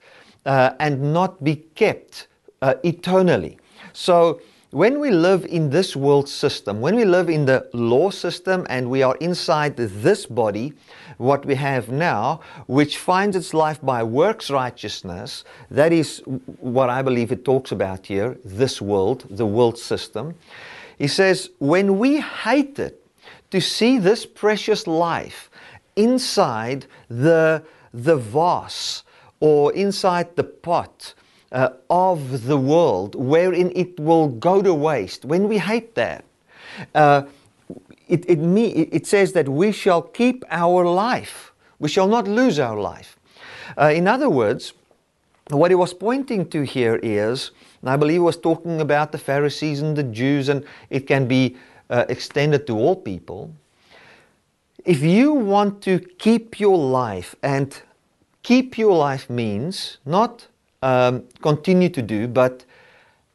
uh, 0.46 0.72
and 0.78 1.12
not 1.12 1.42
be 1.42 1.56
kept 1.74 2.28
uh, 2.60 2.74
eternally. 2.84 3.58
So 3.92 4.40
when 4.70 5.00
we 5.00 5.10
live 5.10 5.44
in 5.44 5.68
this 5.68 5.94
world 5.94 6.28
system, 6.28 6.80
when 6.80 6.96
we 6.96 7.04
live 7.04 7.28
in 7.28 7.44
the 7.44 7.68
law 7.74 8.08
system 8.08 8.66
and 8.70 8.88
we 8.88 9.02
are 9.02 9.16
inside 9.16 9.76
this 9.76 10.24
body, 10.24 10.72
what 11.18 11.44
we 11.44 11.54
have 11.56 11.90
now, 11.90 12.40
which 12.68 12.96
finds 12.96 13.36
its 13.36 13.52
life 13.52 13.82
by 13.82 14.02
works 14.02 14.50
righteousness, 14.50 15.44
that 15.70 15.92
is 15.92 16.22
what 16.58 16.88
I 16.88 17.02
believe 17.02 17.32
it 17.32 17.44
talks 17.44 17.70
about 17.70 18.06
here, 18.06 18.38
this 18.44 18.80
world, 18.80 19.26
the 19.28 19.44
world 19.44 19.78
system. 19.78 20.34
He 20.96 21.08
says, 21.08 21.50
when 21.58 21.98
we 21.98 22.20
hate 22.20 22.78
it, 22.78 23.01
to 23.52 23.60
see 23.60 23.98
this 23.98 24.26
precious 24.26 24.86
life 24.86 25.50
inside 25.94 26.86
the, 27.08 27.62
the 27.94 28.16
vase 28.16 29.04
or 29.40 29.72
inside 29.74 30.34
the 30.36 30.44
pot, 30.44 31.14
uh, 31.52 31.68
of 31.90 32.46
the 32.46 32.56
world 32.56 33.14
wherein 33.14 33.70
it 33.76 33.98
will 34.00 34.28
go 34.28 34.62
to 34.62 34.74
waste. 34.74 35.24
When 35.24 35.48
we 35.48 35.58
hate 35.58 35.94
that, 35.94 36.24
uh, 36.94 37.22
it, 38.08 38.24
it, 38.28 38.38
me, 38.38 38.68
it 38.68 39.06
says 39.06 39.32
that 39.32 39.48
we 39.48 39.72
shall 39.72 40.02
keep 40.02 40.44
our 40.50 40.84
life. 40.84 41.52
We 41.78 41.88
shall 41.88 42.08
not 42.08 42.26
lose 42.26 42.58
our 42.58 42.78
life. 42.78 43.18
Uh, 43.78 43.92
in 43.94 44.08
other 44.08 44.30
words, 44.30 44.72
what 45.48 45.70
he 45.70 45.74
was 45.74 45.92
pointing 45.92 46.48
to 46.50 46.62
here 46.62 46.98
is, 47.02 47.50
and 47.80 47.90
I 47.90 47.96
believe 47.96 48.14
he 48.14 48.18
was 48.20 48.36
talking 48.36 48.80
about 48.80 49.12
the 49.12 49.18
Pharisees 49.18 49.82
and 49.82 49.96
the 49.96 50.04
Jews, 50.04 50.48
and 50.48 50.64
it 50.88 51.06
can 51.06 51.26
be 51.26 51.56
uh, 51.92 52.04
extended 52.08 52.66
to 52.66 52.74
all 52.76 52.96
people. 52.96 53.52
if 54.84 55.00
you 55.02 55.32
want 55.32 55.80
to 55.82 56.00
keep 56.18 56.58
your 56.58 56.76
life, 56.76 57.36
and 57.42 57.82
keep 58.42 58.76
your 58.76 58.96
life 58.96 59.30
means 59.30 59.98
not 60.04 60.46
um, 60.82 61.22
continue 61.40 61.88
to 61.88 62.02
do, 62.02 62.26
but 62.26 62.64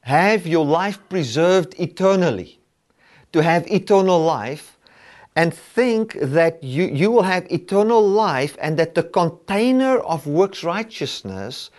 have 0.01 0.45
your 0.45 0.65
life 0.65 0.99
preserved 1.09 1.73
eternally. 1.79 2.59
To 3.33 3.43
have 3.43 3.67
eternal 3.67 4.19
life 4.19 4.77
and 5.35 5.53
think 5.53 6.17
that 6.19 6.63
you, 6.63 6.85
you 6.85 7.11
will 7.11 7.23
have 7.23 7.45
eternal 7.51 8.01
life 8.01 8.57
and 8.59 8.79
that 8.79 8.95
the 8.95 9.03
container 9.03 9.99
of 9.99 10.25
works 10.25 10.63
righteousness 10.63 11.69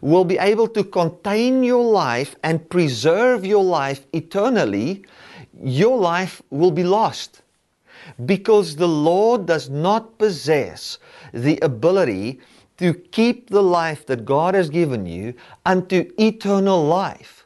will 0.00 0.24
be 0.24 0.38
able 0.38 0.68
to 0.68 0.84
contain 0.84 1.64
your 1.64 1.84
life 1.84 2.36
and 2.44 2.68
preserve 2.70 3.44
your 3.44 3.64
life 3.64 4.06
eternally, 4.12 5.04
your 5.62 5.98
life 5.98 6.42
will 6.50 6.70
be 6.70 6.84
lost. 6.84 7.42
Because 8.24 8.76
the 8.76 8.88
Lord 8.88 9.46
does 9.46 9.68
not 9.68 10.18
possess 10.18 10.98
the 11.32 11.58
ability 11.62 12.40
to 12.78 12.94
keep 12.94 13.50
the 13.50 13.62
life 13.62 14.06
that 14.06 14.24
God 14.24 14.54
has 14.54 14.70
given 14.70 15.04
you 15.04 15.34
unto 15.66 16.10
eternal 16.16 16.84
life 16.84 17.38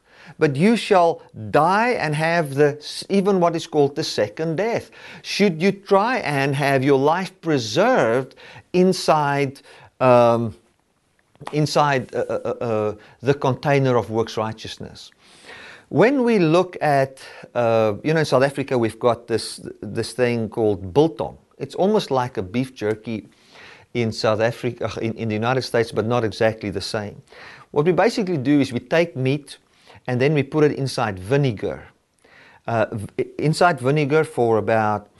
but 0.43 0.57
you 0.57 0.77
shall 0.77 1.23
die 1.51 1.91
and 1.91 2.17
have 2.17 2.55
the 2.55 2.71
even 3.09 3.39
what 3.39 3.55
is 3.55 3.67
called 3.67 3.95
the 3.95 4.03
second 4.03 4.57
death. 4.57 4.91
Should 5.23 5.63
you 5.63 5.71
try 5.71 6.19
and 6.19 6.55
have 6.57 6.83
your 6.83 6.99
life 6.99 7.33
preserved 7.41 8.35
inside 8.73 9.61
um, 10.01 10.57
inside 11.53 12.13
uh, 12.15 12.19
uh, 12.19 12.41
uh, 12.45 12.65
uh 12.65 12.95
the 13.21 13.35
container 13.35 13.97
of 13.97 14.11
works 14.11 14.37
righteousness? 14.37 15.13
When 15.93 16.25
we 16.25 16.39
look 16.39 16.79
at, 16.81 17.21
uh, 17.55 17.97
you 18.03 18.15
know, 18.15 18.21
in 18.21 18.25
South 18.25 18.43
Africa, 18.43 18.79
we've 18.79 18.99
got 18.99 19.27
this 19.27 19.61
this 19.83 20.15
thing 20.15 20.49
called 20.49 20.95
biltong. 20.95 21.37
It's 21.59 21.75
almost 21.75 22.11
like 22.11 22.39
a 22.39 22.43
beef 22.43 22.75
jerky 22.75 23.29
in 23.93 24.11
South 24.11 24.41
Africa, 24.41 24.91
in, 25.03 25.13
in 25.19 25.29
the 25.29 25.35
United 25.35 25.61
States, 25.61 25.93
but 25.93 26.07
not 26.07 26.25
exactly 26.25 26.71
the 26.71 26.81
same. 26.81 27.21
What 27.73 27.85
we 27.85 27.93
basically 27.93 28.39
do 28.39 28.59
is 28.59 28.73
we 28.73 28.81
take 28.81 29.17
meat 29.17 29.59
and 30.07 30.19
then 30.19 30.33
we 30.33 30.43
put 30.43 30.65
it 30.65 30.73
inside 30.79 31.19
vinegar. 31.19 31.85
Uh, 32.67 32.87
inside 33.39 33.79
vinegar 33.79 34.25
for 34.25 34.57
about 34.57 35.11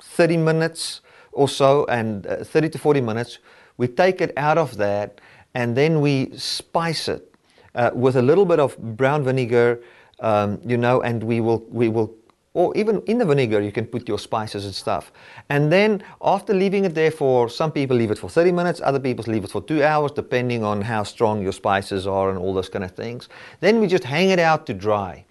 30 0.00 0.36
minutes 0.36 1.00
or 1.32 1.48
so, 1.48 1.86
and 1.86 2.26
uh, 2.26 2.44
30 2.44 2.68
to 2.68 2.78
40 2.78 3.00
minutes. 3.00 3.38
We 3.78 3.88
take 3.88 4.20
it 4.20 4.34
out 4.36 4.58
of 4.58 4.76
that 4.76 5.22
and 5.54 5.74
then 5.74 6.02
we 6.02 6.36
spice 6.36 7.08
it 7.08 7.34
uh, 7.74 7.90
with 7.94 8.16
a 8.16 8.22
little 8.22 8.44
bit 8.44 8.60
of 8.60 8.76
brown 8.98 9.24
vinegar, 9.24 9.80
um, 10.20 10.60
you 10.64 10.76
know, 10.76 11.02
and 11.02 11.22
we 11.22 11.40
will, 11.40 11.64
we 11.70 11.88
will 11.88 12.14
or 12.52 12.76
even 12.76 13.00
in 13.02 13.18
the 13.18 13.24
vinegar 13.24 13.60
you 13.60 13.70
can 13.70 13.86
put 13.86 14.08
your 14.08 14.18
spices 14.18 14.64
and 14.64 14.74
stuff. 14.74 15.12
And 15.48 15.70
then 15.70 16.02
after 16.22 16.52
leaving 16.52 16.84
it 16.84 16.94
there 16.94 17.10
for 17.10 17.48
some 17.48 17.70
people 17.70 17.96
leave 17.96 18.10
it 18.10 18.18
for 18.18 18.28
30 18.28 18.52
minutes 18.52 18.80
other 18.82 18.98
people 18.98 19.24
leave 19.28 19.44
it 19.44 19.50
for 19.50 19.62
two 19.62 19.84
hours 19.84 20.10
depending 20.12 20.64
on 20.64 20.82
how 20.82 21.04
strong 21.04 21.42
your 21.42 21.52
spices 21.52 22.06
are 22.06 22.30
and 22.30 22.38
all 22.38 22.52
those 22.52 22.68
kind 22.68 22.84
of 22.84 22.90
things. 22.90 23.28
Then 23.60 23.80
we 23.80 23.86
just 23.86 24.04
hang 24.04 24.30
it 24.30 24.38
out 24.38 24.66
to 24.66 24.74
dry. 24.74 25.24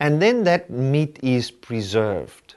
And 0.00 0.20
then 0.20 0.44
that 0.44 0.68
meat 0.68 1.18
is 1.22 1.50
preserved. 1.50 2.56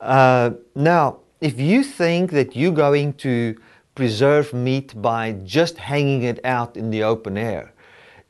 Uh, 0.00 0.50
now 0.74 1.18
if 1.40 1.60
you 1.60 1.84
think 1.84 2.32
that 2.32 2.56
you're 2.56 2.72
going 2.72 3.12
to 3.14 3.56
preserve 3.94 4.52
meat 4.52 5.00
by 5.00 5.32
just 5.44 5.78
hanging 5.78 6.24
it 6.24 6.44
out 6.44 6.76
in 6.76 6.90
the 6.90 7.04
open 7.04 7.38
air 7.38 7.72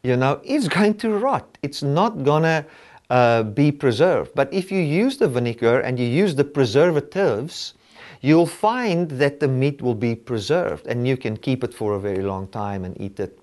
you 0.03 0.17
know 0.17 0.39
it's 0.45 0.69
going 0.69 0.95
to 0.99 1.11
rot. 1.17 1.59
It's 1.63 1.83
not 1.83 2.23
gonna 2.23 2.67
uh, 3.11 3.43
be 3.43 3.71
preserved. 3.71 4.33
But 4.35 4.53
if 4.53 4.73
you 4.73 4.81
use 4.81 5.19
the 5.19 5.29
vinegar 5.29 5.81
and 5.81 5.99
you 5.99 6.07
use 6.07 6.35
the 6.35 6.45
preservatives, 6.45 7.75
you'll 8.21 8.47
find 8.47 9.11
that 9.11 9.41
the 9.41 9.49
meat 9.49 9.83
will 9.83 9.95
be 9.95 10.15
preserved 10.15 10.87
and 10.87 11.07
you 11.07 11.17
can 11.17 11.37
keep 11.37 11.63
it 11.63 11.75
for 11.75 11.95
a 11.95 12.01
very 12.01 12.23
long 12.23 12.49
time 12.49 12.85
and 12.85 12.99
eat 13.01 13.21
it 13.21 13.39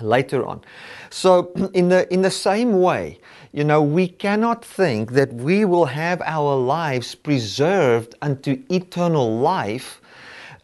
later 0.00 0.46
on. 0.46 0.60
So 1.10 1.52
in 1.74 1.88
the 1.88 2.12
in 2.12 2.22
the 2.22 2.30
same 2.30 2.80
way, 2.80 3.18
you 3.52 3.64
know, 3.64 3.82
we 3.82 4.08
cannot 4.08 4.64
think 4.64 5.12
that 5.12 5.32
we 5.32 5.64
will 5.64 5.86
have 5.86 6.20
our 6.22 6.56
lives 6.56 7.14
preserved 7.14 8.14
unto 8.22 8.62
eternal 8.70 9.38
life 9.38 10.00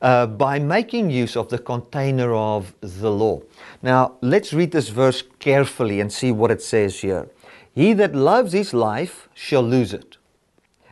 uh, 0.03 0.27
by 0.27 0.59
making 0.59 1.11
use 1.11 1.37
of 1.37 1.49
the 1.49 1.59
container 1.59 2.35
of 2.35 2.75
the 2.81 3.11
law. 3.11 3.41
Now, 3.83 4.17
let's 4.21 4.53
read 4.53 4.73
this 4.73 4.89
verse 4.89 5.23
carefully 5.39 6.01
and 6.01 6.13
see 6.13 6.33
what 6.33 6.51
it 6.51 6.61
says 6.61 7.01
here. 7.01 7.29
He 7.75 7.93
that 7.95 8.15
loves 8.15 8.53
his 8.53 8.75
life 8.75 9.29
shall 9.35 9.63
lose 9.63 9.93
it. 9.93 10.19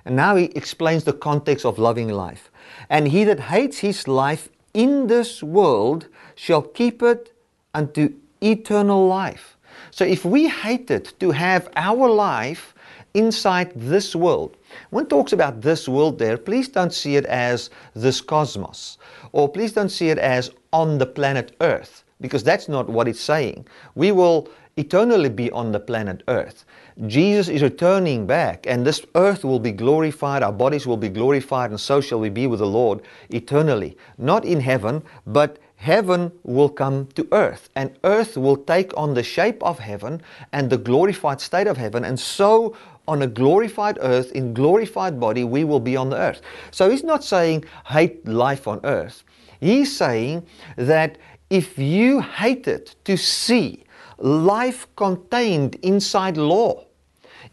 And 0.04 0.16
now 0.16 0.36
he 0.36 0.46
explains 0.56 1.04
the 1.04 1.12
context 1.12 1.66
of 1.66 1.78
loving 1.78 2.08
life. 2.08 2.50
And 2.88 3.08
he 3.08 3.24
that 3.24 3.40
hates 3.40 3.78
his 3.78 4.08
life 4.08 4.48
in 4.72 5.06
this 5.08 5.42
world 5.42 6.08
shall 6.34 6.62
keep 6.62 7.02
it 7.02 7.32
unto 7.74 8.14
eternal 8.40 9.06
life. 9.06 9.56
So 9.90 10.04
if 10.04 10.24
we 10.24 10.48
hated 10.48 11.12
to 11.20 11.32
have 11.32 11.68
our 11.76 12.08
life 12.08 12.74
inside 13.12 13.72
this 13.74 14.16
world, 14.16 14.56
when 14.90 15.06
talks 15.06 15.32
about 15.32 15.60
this 15.60 15.88
world 15.88 16.18
there, 16.18 16.38
please 16.38 16.68
don't 16.68 16.94
see 16.94 17.16
it 17.16 17.26
as 17.26 17.70
this 17.94 18.20
cosmos, 18.20 18.98
or 19.32 19.48
please 19.48 19.72
don't 19.72 19.88
see 19.88 20.08
it 20.10 20.18
as 20.18 20.50
on 20.72 20.98
the 20.98 21.06
planet 21.06 21.56
Earth, 21.60 22.04
because 22.20 22.44
that's 22.44 22.68
not 22.68 22.88
what 22.88 23.08
it's 23.08 23.20
saying. 23.20 23.66
We 23.94 24.12
will 24.12 24.48
eternally 24.80 25.28
be 25.28 25.50
on 25.50 25.72
the 25.72 25.80
planet 25.80 26.22
Earth. 26.26 26.64
Jesus 27.06 27.48
is 27.48 27.62
returning 27.62 28.26
back, 28.26 28.66
and 28.66 28.86
this 28.86 29.00
earth 29.14 29.44
will 29.44 29.60
be 29.60 29.72
glorified, 29.72 30.42
our 30.42 30.52
bodies 30.52 30.86
will 30.86 30.96
be 30.96 31.08
glorified, 31.08 31.70
and 31.70 31.80
so 31.80 32.00
shall 32.00 32.20
we 32.20 32.28
be 32.28 32.46
with 32.46 32.58
the 32.58 32.66
Lord 32.66 33.00
eternally. 33.30 33.96
Not 34.18 34.44
in 34.44 34.60
heaven, 34.60 35.02
but 35.26 35.58
heaven 35.76 36.32
will 36.42 36.68
come 36.68 37.06
to 37.14 37.26
earth, 37.32 37.70
and 37.74 37.96
earth 38.04 38.36
will 38.36 38.56
take 38.56 38.94
on 38.96 39.14
the 39.14 39.22
shape 39.22 39.62
of 39.62 39.78
heaven 39.78 40.20
and 40.52 40.68
the 40.68 40.76
glorified 40.76 41.40
state 41.40 41.66
of 41.66 41.78
heaven, 41.78 42.04
and 42.04 42.20
so 42.20 42.76
on 43.08 43.22
a 43.22 43.26
glorified 43.26 43.98
earth, 44.02 44.30
in 44.32 44.52
glorified 44.52 45.18
body, 45.18 45.42
we 45.42 45.64
will 45.64 45.80
be 45.80 45.96
on 45.96 46.10
the 46.10 46.16
earth. 46.16 46.42
So 46.70 46.90
he's 46.90 47.04
not 47.04 47.24
saying 47.24 47.64
hate 47.86 48.26
life 48.28 48.68
on 48.68 48.80
earth. 48.84 49.24
He's 49.58 49.96
saying 49.96 50.46
that 50.76 51.18
if 51.48 51.78
you 51.78 52.20
hated 52.20 52.94
to 53.04 53.16
see 53.16 53.84
life 54.20 54.86
contained 54.96 55.76
inside 55.76 56.36
law, 56.36 56.84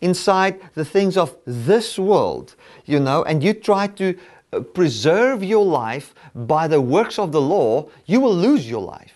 inside 0.01 0.59
the 0.73 0.85
things 0.85 1.17
of 1.17 1.35
this 1.45 1.97
world, 1.97 2.55
you 2.85 2.99
know, 2.99 3.23
and 3.23 3.43
you 3.43 3.53
try 3.53 3.87
to 3.87 4.17
uh, 4.53 4.59
preserve 4.61 5.43
your 5.43 5.65
life 5.65 6.13
by 6.35 6.67
the 6.67 6.79
works 6.79 7.19
of 7.19 7.31
the 7.31 7.41
law, 7.41 7.89
you 8.05 8.19
will 8.19 8.35
lose 8.35 8.69
your 8.69 8.81
life. 8.81 9.13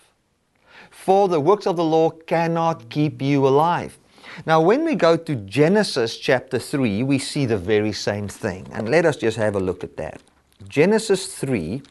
For 0.90 1.28
the 1.28 1.40
works 1.40 1.66
of 1.66 1.76
the 1.76 1.84
law 1.84 2.10
cannot 2.10 2.88
keep 2.90 3.22
you 3.22 3.46
alive. 3.46 3.98
Now, 4.46 4.60
when 4.60 4.84
we 4.84 4.94
go 4.94 5.16
to 5.16 5.34
Genesis 5.34 6.16
chapter 6.16 6.58
3, 6.58 7.02
we 7.02 7.18
see 7.18 7.44
the 7.44 7.58
very 7.58 7.92
same 7.92 8.28
thing. 8.28 8.66
And 8.72 8.88
let 8.88 9.04
us 9.04 9.16
just 9.16 9.36
have 9.36 9.56
a 9.56 9.60
look 9.60 9.84
at 9.84 9.96
that. 9.96 10.20
Genesis 10.68 11.34
3 11.34 11.82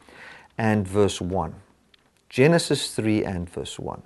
and 0.58 0.86
verse 0.86 1.20
1. 1.20 1.54
Genesis 2.28 2.94
3 2.94 3.24
and 3.24 3.48
verse 3.48 3.78
1. 3.78 4.02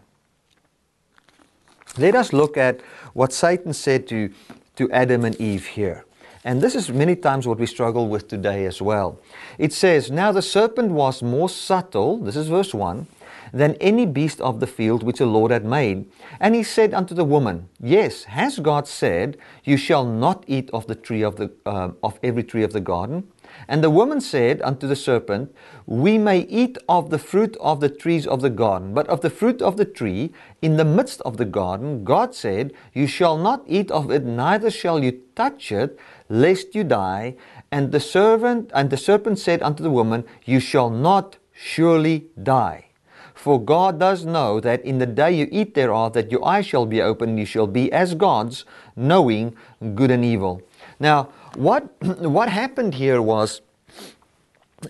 Let 1.98 2.14
us 2.14 2.32
look 2.32 2.56
at 2.56 2.80
what 3.14 3.32
Satan 3.32 3.72
said 3.72 4.06
to 4.09 4.30
to 4.76 4.90
Adam 4.92 5.24
and 5.24 5.35
Eve 5.40 5.66
here. 5.66 6.04
And 6.44 6.62
this 6.62 6.76
is 6.76 6.90
many 6.90 7.16
times 7.16 7.46
what 7.46 7.59
we 7.59 7.66
struggle 7.66 8.09
with 8.09 8.28
today 8.28 8.66
as 8.66 8.80
well. 8.80 9.18
It 9.59 9.72
says, 9.72 10.11
Now 10.11 10.30
the 10.30 10.42
serpent 10.42 10.92
was 10.92 11.22
more 11.22 11.48
subtle, 11.48 12.18
this 12.18 12.37
is 12.37 12.46
verse 12.46 12.72
1, 12.72 13.06
than 13.52 13.74
any 13.76 14.06
beast 14.06 14.40
of 14.40 14.61
the 14.61 14.66
field 14.66 15.02
which 15.02 15.18
the 15.18 15.26
Lord 15.26 15.50
had 15.50 15.64
made. 15.64 16.09
And 16.38 16.54
he 16.54 16.62
said 16.62 16.94
unto 16.94 17.14
the 17.14 17.24
woman, 17.24 17.68
Yes, 17.80 18.24
has 18.24 18.61
God 18.61 18.87
said, 18.87 19.38
You 19.64 19.76
shall 19.76 20.04
not 20.04 20.44
eat 20.46 20.70
of 20.72 20.87
the 20.87 20.94
tree 20.94 21.22
of, 21.22 21.37
the, 21.37 21.50
uh, 21.64 21.90
of 22.02 22.20
every 22.22 22.44
tree 22.44 22.62
of 22.62 22.72
the 22.72 22.80
garden? 22.80 23.26
And 23.69 23.83
the 23.83 23.90
woman 23.90 24.21
said 24.21 24.62
unto 24.62 24.87
the 24.87 24.97
serpent, 24.97 25.55
We 25.87 26.19
may 26.19 26.40
eat 26.40 26.79
of 26.88 27.11
the 27.11 27.19
fruit 27.19 27.57
of 27.61 27.81
the 27.81 27.88
trees 27.88 28.27
of 28.27 28.40
the 28.42 28.51
garden, 28.51 28.95
but 28.95 29.09
of 29.09 29.21
the 29.21 29.31
fruit 29.31 29.61
of 29.62 29.77
the 29.77 29.85
tree 29.85 30.33
in 30.62 30.77
the 30.77 30.85
midst 30.85 31.21
of 31.23 31.37
the 31.37 31.45
garden, 31.45 32.05
God 32.05 32.35
said, 32.35 32.73
You 32.92 33.07
shall 33.07 33.37
not 33.37 33.64
eat 33.66 33.90
of 33.90 34.11
it, 34.11 34.25
neither 34.25 34.71
shall 34.71 35.03
you 35.03 35.21
touch 35.35 35.73
it, 35.73 35.99
lest 36.29 36.75
you 36.75 36.85
die. 36.85 37.37
And 37.71 37.92
the 37.92 38.01
servant 38.01 38.71
and 38.75 38.90
the 38.90 38.97
serpent 38.97 39.38
said 39.38 39.62
unto 39.62 39.83
the 39.83 39.90
woman, 39.90 40.25
You 40.45 40.61
shall 40.61 40.90
not 40.90 41.38
surely 41.53 42.27
die. 42.42 42.87
For 43.35 43.62
God 43.62 44.01
does 44.01 44.25
know 44.25 44.59
that 44.61 44.85
in 44.85 44.99
the 44.99 45.07
day 45.07 45.31
you 45.31 45.47
eat 45.53 45.75
thereof, 45.75 46.14
that 46.14 46.33
your 46.33 46.45
eyes 46.45 46.66
shall 46.66 46.87
be 46.87 47.01
opened, 47.01 47.31
and 47.31 47.38
you 47.38 47.47
shall 47.47 47.69
be 47.69 47.92
as 47.92 48.14
gods, 48.14 48.64
knowing 48.97 49.55
good 49.95 50.11
and 50.11 50.25
evil. 50.25 50.62
Now, 50.98 51.28
what, 51.54 51.90
what 52.20 52.48
happened 52.48 52.94
here 52.94 53.20
was 53.20 53.61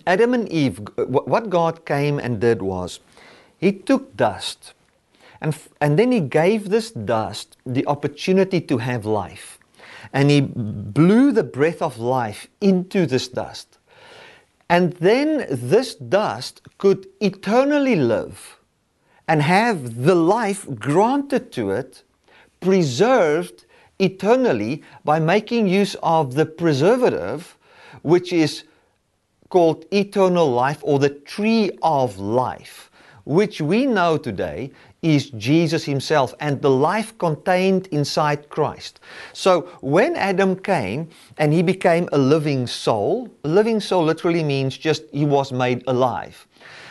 Adam 0.06 0.34
and 0.34 0.48
Eve, 0.48 0.80
what 0.96 1.50
God 1.50 1.84
came 1.84 2.18
and 2.18 2.40
did 2.40 2.62
was 2.62 3.00
He 3.58 3.72
took 3.72 4.16
dust 4.16 4.74
and, 5.40 5.56
and 5.80 5.98
then 5.98 6.12
He 6.12 6.20
gave 6.20 6.70
this 6.70 6.90
dust 6.90 7.56
the 7.64 7.86
opportunity 7.86 8.60
to 8.62 8.78
have 8.78 9.04
life. 9.04 9.58
And 10.12 10.30
He 10.30 10.40
blew 10.40 11.32
the 11.32 11.44
breath 11.44 11.82
of 11.82 11.98
life 11.98 12.48
into 12.60 13.06
this 13.06 13.28
dust. 13.28 13.78
And 14.68 14.94
then 14.94 15.46
this 15.50 15.94
dust 15.94 16.62
could 16.78 17.06
eternally 17.20 17.96
live 17.96 18.58
and 19.28 19.42
have 19.42 20.04
the 20.04 20.14
life 20.14 20.66
granted 20.76 21.52
to 21.52 21.70
it, 21.70 22.02
preserved 22.60 23.65
eternally 23.98 24.82
by 25.04 25.18
making 25.18 25.66
use 25.66 25.96
of 26.02 26.34
the 26.34 26.46
preservative, 26.46 27.56
which 28.02 28.32
is 28.32 28.64
called 29.48 29.84
eternal 29.92 30.50
life 30.50 30.78
or 30.82 30.98
the 30.98 31.10
tree 31.10 31.70
of 31.82 32.18
life, 32.18 32.90
which 33.24 33.60
we 33.60 33.86
know 33.86 34.16
today 34.16 34.70
is 35.02 35.30
Jesus 35.30 35.84
himself 35.84 36.34
and 36.40 36.60
the 36.60 36.70
life 36.70 37.16
contained 37.18 37.86
inside 37.88 38.48
Christ. 38.48 39.00
So 39.32 39.62
when 39.80 40.16
Adam 40.16 40.56
came 40.56 41.08
and 41.38 41.52
he 41.52 41.62
became 41.62 42.08
a 42.12 42.18
living 42.18 42.66
soul, 42.66 43.28
living 43.44 43.80
soul 43.80 44.04
literally 44.04 44.42
means 44.42 44.76
just 44.76 45.04
he 45.12 45.24
was 45.24 45.52
made 45.52 45.84
alive. 45.86 46.46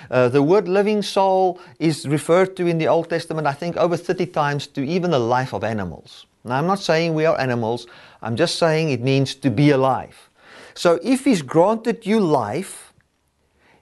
Uh, 0.10 0.30
the 0.30 0.42
word 0.42 0.68
living 0.68 1.02
soul 1.02 1.60
is 1.80 2.08
referred 2.08 2.56
to 2.56 2.68
in 2.68 2.78
the 2.78 2.88
Old 2.88 3.10
Testament, 3.10 3.48
I 3.48 3.54
think, 3.54 3.76
over 3.76 3.98
30 3.98 4.28
times 4.28 4.68
to 4.68 4.86
even 4.86 5.12
the 5.12 5.20
life 5.20 5.54
of 5.54 5.64
animals. 5.64 6.26
Now, 6.46 6.60
I'm 6.60 6.68
not 6.68 6.80
saying 6.80 7.14
we 7.14 7.26
are 7.26 7.40
animals, 7.40 7.88
I'm 8.22 8.36
just 8.36 8.58
saying 8.58 8.92
it 8.92 9.02
means 9.02 9.36
to 9.36 9.50
be 9.50 9.72
alive. 9.72 10.30
So, 10.76 11.00
if 11.04 11.26
He's 11.26 11.42
granted 11.42 12.06
you 12.06 12.20
life, 12.20 12.94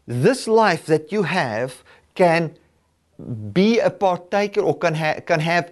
this 0.08 0.48
life 0.48 0.86
that 0.88 1.12
you 1.12 1.24
have 1.24 1.84
can 2.16 2.56
be 3.52 3.80
a 3.80 3.90
partaker 3.90 4.62
or 4.62 4.78
can, 4.78 4.96
ha- 4.96 5.20
can 5.26 5.40
have 5.40 5.72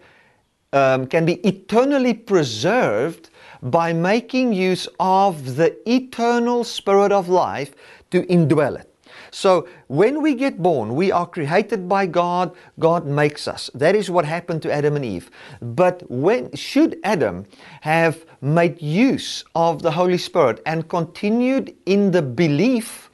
um, 0.74 1.08
can 1.08 1.26
be 1.26 1.34
eternally 1.46 2.14
preserved 2.14 3.30
by 3.62 3.94
making 3.94 4.54
use 4.54 4.88
of 5.00 5.56
the 5.56 5.78
eternal 5.90 6.64
spirit 6.64 7.12
of 7.12 7.30
life 7.30 7.76
to 8.10 8.24
indwell 8.24 8.80
it. 8.80 8.91
So 9.32 9.68
when 9.88 10.22
we 10.22 10.36
get 10.36 10.62
born, 10.62 10.94
we 10.94 11.12
are 11.12 11.26
created 11.26 11.88
by 11.88 12.06
God. 12.06 12.54
God 12.80 13.06
makes 13.06 13.48
us. 13.48 13.70
That 13.74 13.96
is 13.96 14.12
what 14.12 14.26
happened 14.26 14.62
to 14.64 14.72
Adam 14.72 14.98
and 14.98 15.06
Eve. 15.06 15.32
But 15.62 16.04
when 16.12 16.54
should 16.54 17.00
Adam 17.04 17.46
have 17.80 18.26
made 18.42 18.82
use 18.82 19.46
of 19.56 19.82
the 19.82 19.92
Holy 19.92 20.18
Spirit 20.18 20.62
and 20.66 20.88
continued 20.90 21.76
in 21.86 22.12
the 22.12 22.22
belief 22.22 23.10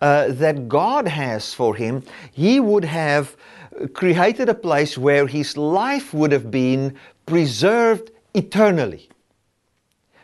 uh, 0.00 0.32
that 0.32 0.68
God 0.68 1.06
has 1.06 1.54
for 1.54 1.76
him, 1.76 2.02
he 2.32 2.58
would 2.58 2.84
have 2.84 3.36
created 3.94 4.48
a 4.48 4.54
place 4.54 4.98
where 4.98 5.26
his 5.26 5.56
life 5.56 6.12
would 6.12 6.32
have 6.32 6.50
been 6.50 6.96
preserved 7.26 8.10
eternally. 8.34 9.08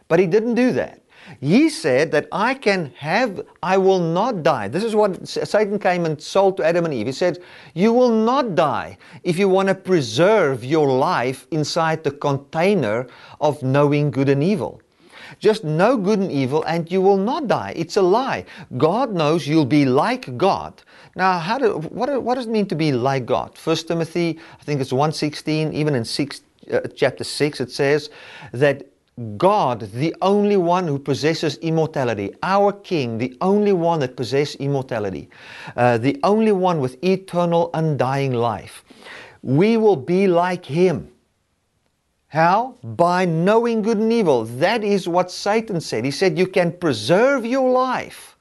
But 0.09 0.18
he 0.18 0.26
didn't 0.26 0.54
do 0.54 0.72
that. 0.72 1.00
He 1.40 1.68
said 1.68 2.12
that 2.12 2.28
I 2.32 2.54
can 2.54 2.92
have, 2.96 3.44
I 3.62 3.78
will 3.78 3.98
not 3.98 4.42
die. 4.42 4.68
This 4.68 4.84
is 4.84 4.94
what 4.94 5.26
Satan 5.26 5.78
came 5.78 6.04
and 6.04 6.20
sold 6.20 6.56
to 6.58 6.64
Adam 6.64 6.84
and 6.84 6.94
Eve. 6.94 7.06
He 7.06 7.12
said, 7.12 7.38
You 7.74 7.92
will 7.92 8.10
not 8.10 8.54
die 8.54 8.98
if 9.24 9.38
you 9.38 9.48
want 9.48 9.68
to 9.68 9.74
preserve 9.74 10.64
your 10.64 10.88
life 10.88 11.46
inside 11.50 12.04
the 12.04 12.10
container 12.10 13.06
of 13.40 13.62
knowing 13.62 14.10
good 14.10 14.28
and 14.28 14.42
evil. 14.42 14.80
Just 15.38 15.64
know 15.64 15.96
good 15.96 16.18
and 16.18 16.30
evil 16.32 16.62
and 16.64 16.90
you 16.90 17.02
will 17.02 17.16
not 17.16 17.48
die. 17.48 17.72
It's 17.76 17.96
a 17.96 18.02
lie. 18.02 18.44
God 18.76 19.12
knows 19.12 19.46
you'll 19.46 19.66
be 19.66 19.84
like 19.84 20.36
God. 20.36 20.82
Now, 21.14 21.38
how 21.38 21.58
do, 21.58 21.78
what, 21.78 22.22
what 22.22 22.36
does 22.36 22.46
it 22.46 22.50
mean 22.50 22.66
to 22.66 22.74
be 22.74 22.92
like 22.92 23.26
God? 23.26 23.56
First 23.56 23.88
Timothy, 23.88 24.38
I 24.60 24.64
think 24.64 24.80
it's 24.80 24.92
116, 24.92 25.72
even 25.72 25.94
in 25.94 26.04
six, 26.04 26.42
uh, 26.72 26.80
chapter 26.94 27.24
6, 27.24 27.60
it 27.60 27.70
says 27.70 28.10
that 28.52 28.86
God, 29.38 29.90
the 29.92 30.14
only 30.20 30.59
one 30.59 30.87
who 30.87 30.98
possesses 30.98 31.57
immortality, 31.59 32.35
our 32.42 32.70
King, 32.70 33.16
the 33.16 33.35
only 33.40 33.72
one 33.72 34.00
that 34.00 34.14
possesses 34.14 34.57
immortality, 34.57 35.31
uh, 35.74 35.96
the 35.96 36.20
only 36.22 36.52
one 36.52 36.81
with 36.81 37.02
eternal, 37.02 37.70
undying 37.72 38.35
life, 38.35 38.85
we 39.42 39.79
will 39.79 39.96
be 39.96 40.26
like 40.26 40.66
Him. 40.66 41.11
How? 42.29 42.74
By 42.83 43.24
knowing 43.24 43.81
good 43.81 43.96
and 43.96 44.12
evil. 44.12 44.44
That 44.44 44.85
is 44.85 45.09
what 45.09 45.31
Satan 45.31 45.81
said. 45.81 46.05
He 46.05 46.11
said, 46.11 46.38
You 46.38 46.46
can 46.46 46.72
preserve 46.72 47.46
your 47.46 47.70
life. 47.70 48.37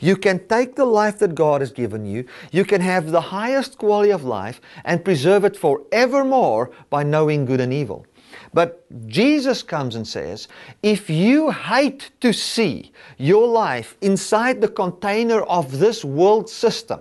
You 0.00 0.16
can 0.16 0.46
take 0.48 0.76
the 0.76 0.86
life 0.86 1.18
that 1.18 1.34
God 1.34 1.60
has 1.60 1.70
given 1.70 2.06
you. 2.06 2.24
You 2.50 2.64
can 2.64 2.80
have 2.80 3.10
the 3.10 3.20
highest 3.20 3.76
quality 3.76 4.10
of 4.10 4.24
life 4.24 4.62
and 4.86 5.04
preserve 5.04 5.44
it 5.44 5.54
forevermore 5.54 6.70
by 6.88 7.02
knowing 7.02 7.44
good 7.44 7.60
and 7.60 7.74
evil. 7.74 8.06
But 8.52 8.84
Jesus 9.08 9.62
comes 9.62 9.94
and 9.94 10.06
says, 10.06 10.48
if 10.82 11.10
you 11.10 11.50
hate 11.50 12.10
to 12.20 12.32
see 12.32 12.92
your 13.18 13.46
life 13.46 13.96
inside 14.00 14.60
the 14.60 14.68
container 14.68 15.42
of 15.42 15.78
this 15.78 16.04
world 16.04 16.48
system, 16.48 17.00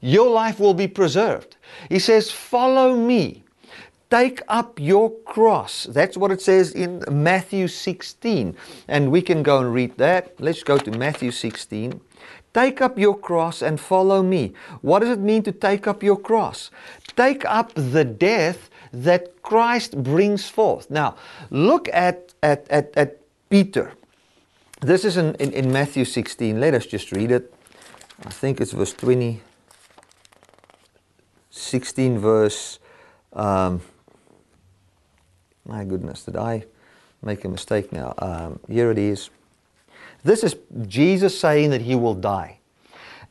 your 0.00 0.30
life 0.30 0.58
will 0.58 0.74
be 0.74 0.88
preserved. 0.88 1.56
He 1.88 1.98
says, 1.98 2.30
follow 2.30 2.96
me. 2.96 3.44
Take 4.10 4.42
up 4.48 4.78
your 4.78 5.10
cross. 5.24 5.84
That's 5.84 6.18
what 6.18 6.30
it 6.30 6.42
says 6.42 6.72
in 6.72 7.02
Matthew 7.10 7.66
16. 7.66 8.54
And 8.88 9.10
we 9.10 9.22
can 9.22 9.42
go 9.42 9.60
and 9.60 9.72
read 9.72 9.96
that. 9.96 10.38
Let's 10.38 10.62
go 10.62 10.76
to 10.76 10.90
Matthew 10.90 11.30
16. 11.30 11.98
Take 12.52 12.82
up 12.82 12.98
your 12.98 13.16
cross 13.16 13.62
and 13.62 13.80
follow 13.80 14.22
me. 14.22 14.52
What 14.82 14.98
does 14.98 15.08
it 15.08 15.20
mean 15.20 15.42
to 15.44 15.52
take 15.52 15.86
up 15.86 16.02
your 16.02 16.18
cross? 16.18 16.70
Take 17.16 17.46
up 17.46 17.72
the 17.74 18.04
death 18.04 18.68
that 18.92 19.42
Christ 19.42 20.02
brings 20.02 20.48
forth. 20.48 20.90
Now, 20.90 21.16
look 21.50 21.88
at, 21.92 22.34
at, 22.42 22.66
at, 22.68 22.92
at 22.96 23.18
Peter. 23.48 23.92
This 24.80 25.04
is 25.04 25.16
in, 25.16 25.34
in, 25.36 25.52
in 25.52 25.72
Matthew 25.72 26.04
16. 26.04 26.60
Let 26.60 26.74
us 26.74 26.86
just 26.86 27.12
read 27.12 27.30
it. 27.30 27.54
I 28.24 28.30
think 28.30 28.60
it's 28.60 28.72
verse 28.72 28.92
20. 28.92 29.40
16 31.50 32.18
verse 32.18 32.78
um, 33.34 33.80
my 35.64 35.84
goodness, 35.84 36.24
did 36.24 36.36
I 36.36 36.64
make 37.22 37.44
a 37.44 37.48
mistake 37.48 37.92
now? 37.92 38.14
Um, 38.18 38.58
here 38.68 38.90
it 38.90 38.98
is. 38.98 39.30
This 40.24 40.44
is 40.44 40.56
Jesus 40.86 41.38
saying 41.38 41.70
that 41.70 41.82
he 41.82 41.94
will 41.94 42.14
die. 42.14 42.58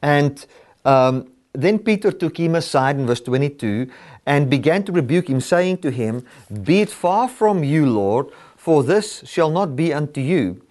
And 0.01 0.43
um, 0.85 1.31
then 1.53 1.79
Peter 1.79 2.11
took 2.11 2.37
him 2.37 2.55
aside 2.55 2.97
in 2.97 3.05
verse 3.05 3.21
22 3.21 3.89
and 4.25 4.49
began 4.49 4.83
to 4.83 4.91
rebuke 4.91 5.29
him, 5.29 5.41
saying 5.41 5.79
to 5.79 5.91
him, 5.91 6.25
Be 6.63 6.81
it 6.81 6.89
far 6.89 7.27
from 7.27 7.63
you, 7.63 7.85
Lord, 7.85 8.27
for 8.55 8.83
this 8.83 9.23
shall 9.25 9.49
not 9.51 9.75
be 9.75 9.93
unto 9.93 10.21
you. 10.21 10.61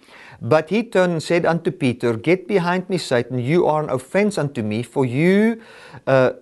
But 0.41 0.69
he 0.69 0.81
turned 0.83 1.11
and 1.11 1.23
said 1.23 1.45
unto 1.45 1.69
Peter, 1.69 2.13
Get 2.13 2.47
behind 2.47 2.89
me, 2.89 2.97
Satan, 2.97 3.37
you 3.37 3.67
are 3.67 3.83
an 3.83 3.89
offense 3.89 4.37
unto 4.39 4.63
me, 4.63 4.81
for 4.81 5.05
you. 5.05 5.61
Uh, 6.07 6.33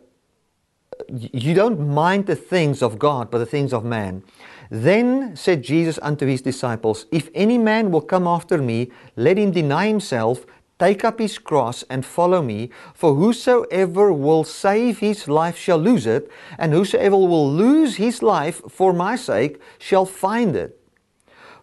you 1.09 1.53
don't 1.53 1.89
mind 1.89 2.27
the 2.27 2.35
things 2.35 2.81
of 2.81 2.99
God, 2.99 3.31
but 3.31 3.39
the 3.39 3.45
things 3.45 3.73
of 3.73 3.83
man. 3.83 4.23
Then 4.69 5.35
said 5.35 5.63
Jesus 5.63 5.97
unto 6.01 6.25
his 6.27 6.41
disciples, 6.41 7.07
If 7.11 7.29
any 7.33 7.57
man 7.57 7.91
will 7.91 8.01
come 8.01 8.27
after 8.27 8.59
me, 8.59 8.91
let 9.15 9.37
him 9.37 9.51
deny 9.51 9.87
himself, 9.87 10.45
take 10.79 11.03
up 11.03 11.19
his 11.19 11.37
cross, 11.37 11.83
and 11.89 12.05
follow 12.05 12.41
me. 12.41 12.71
For 12.93 13.13
whosoever 13.13 14.11
will 14.11 14.43
save 14.43 14.99
his 14.99 15.27
life 15.27 15.57
shall 15.57 15.77
lose 15.77 16.07
it, 16.07 16.31
and 16.57 16.73
whosoever 16.73 17.17
will 17.17 17.51
lose 17.51 17.97
his 17.97 18.23
life 18.23 18.61
for 18.69 18.93
my 18.93 19.15
sake 19.15 19.61
shall 19.77 20.05
find 20.05 20.55
it. 20.55 20.79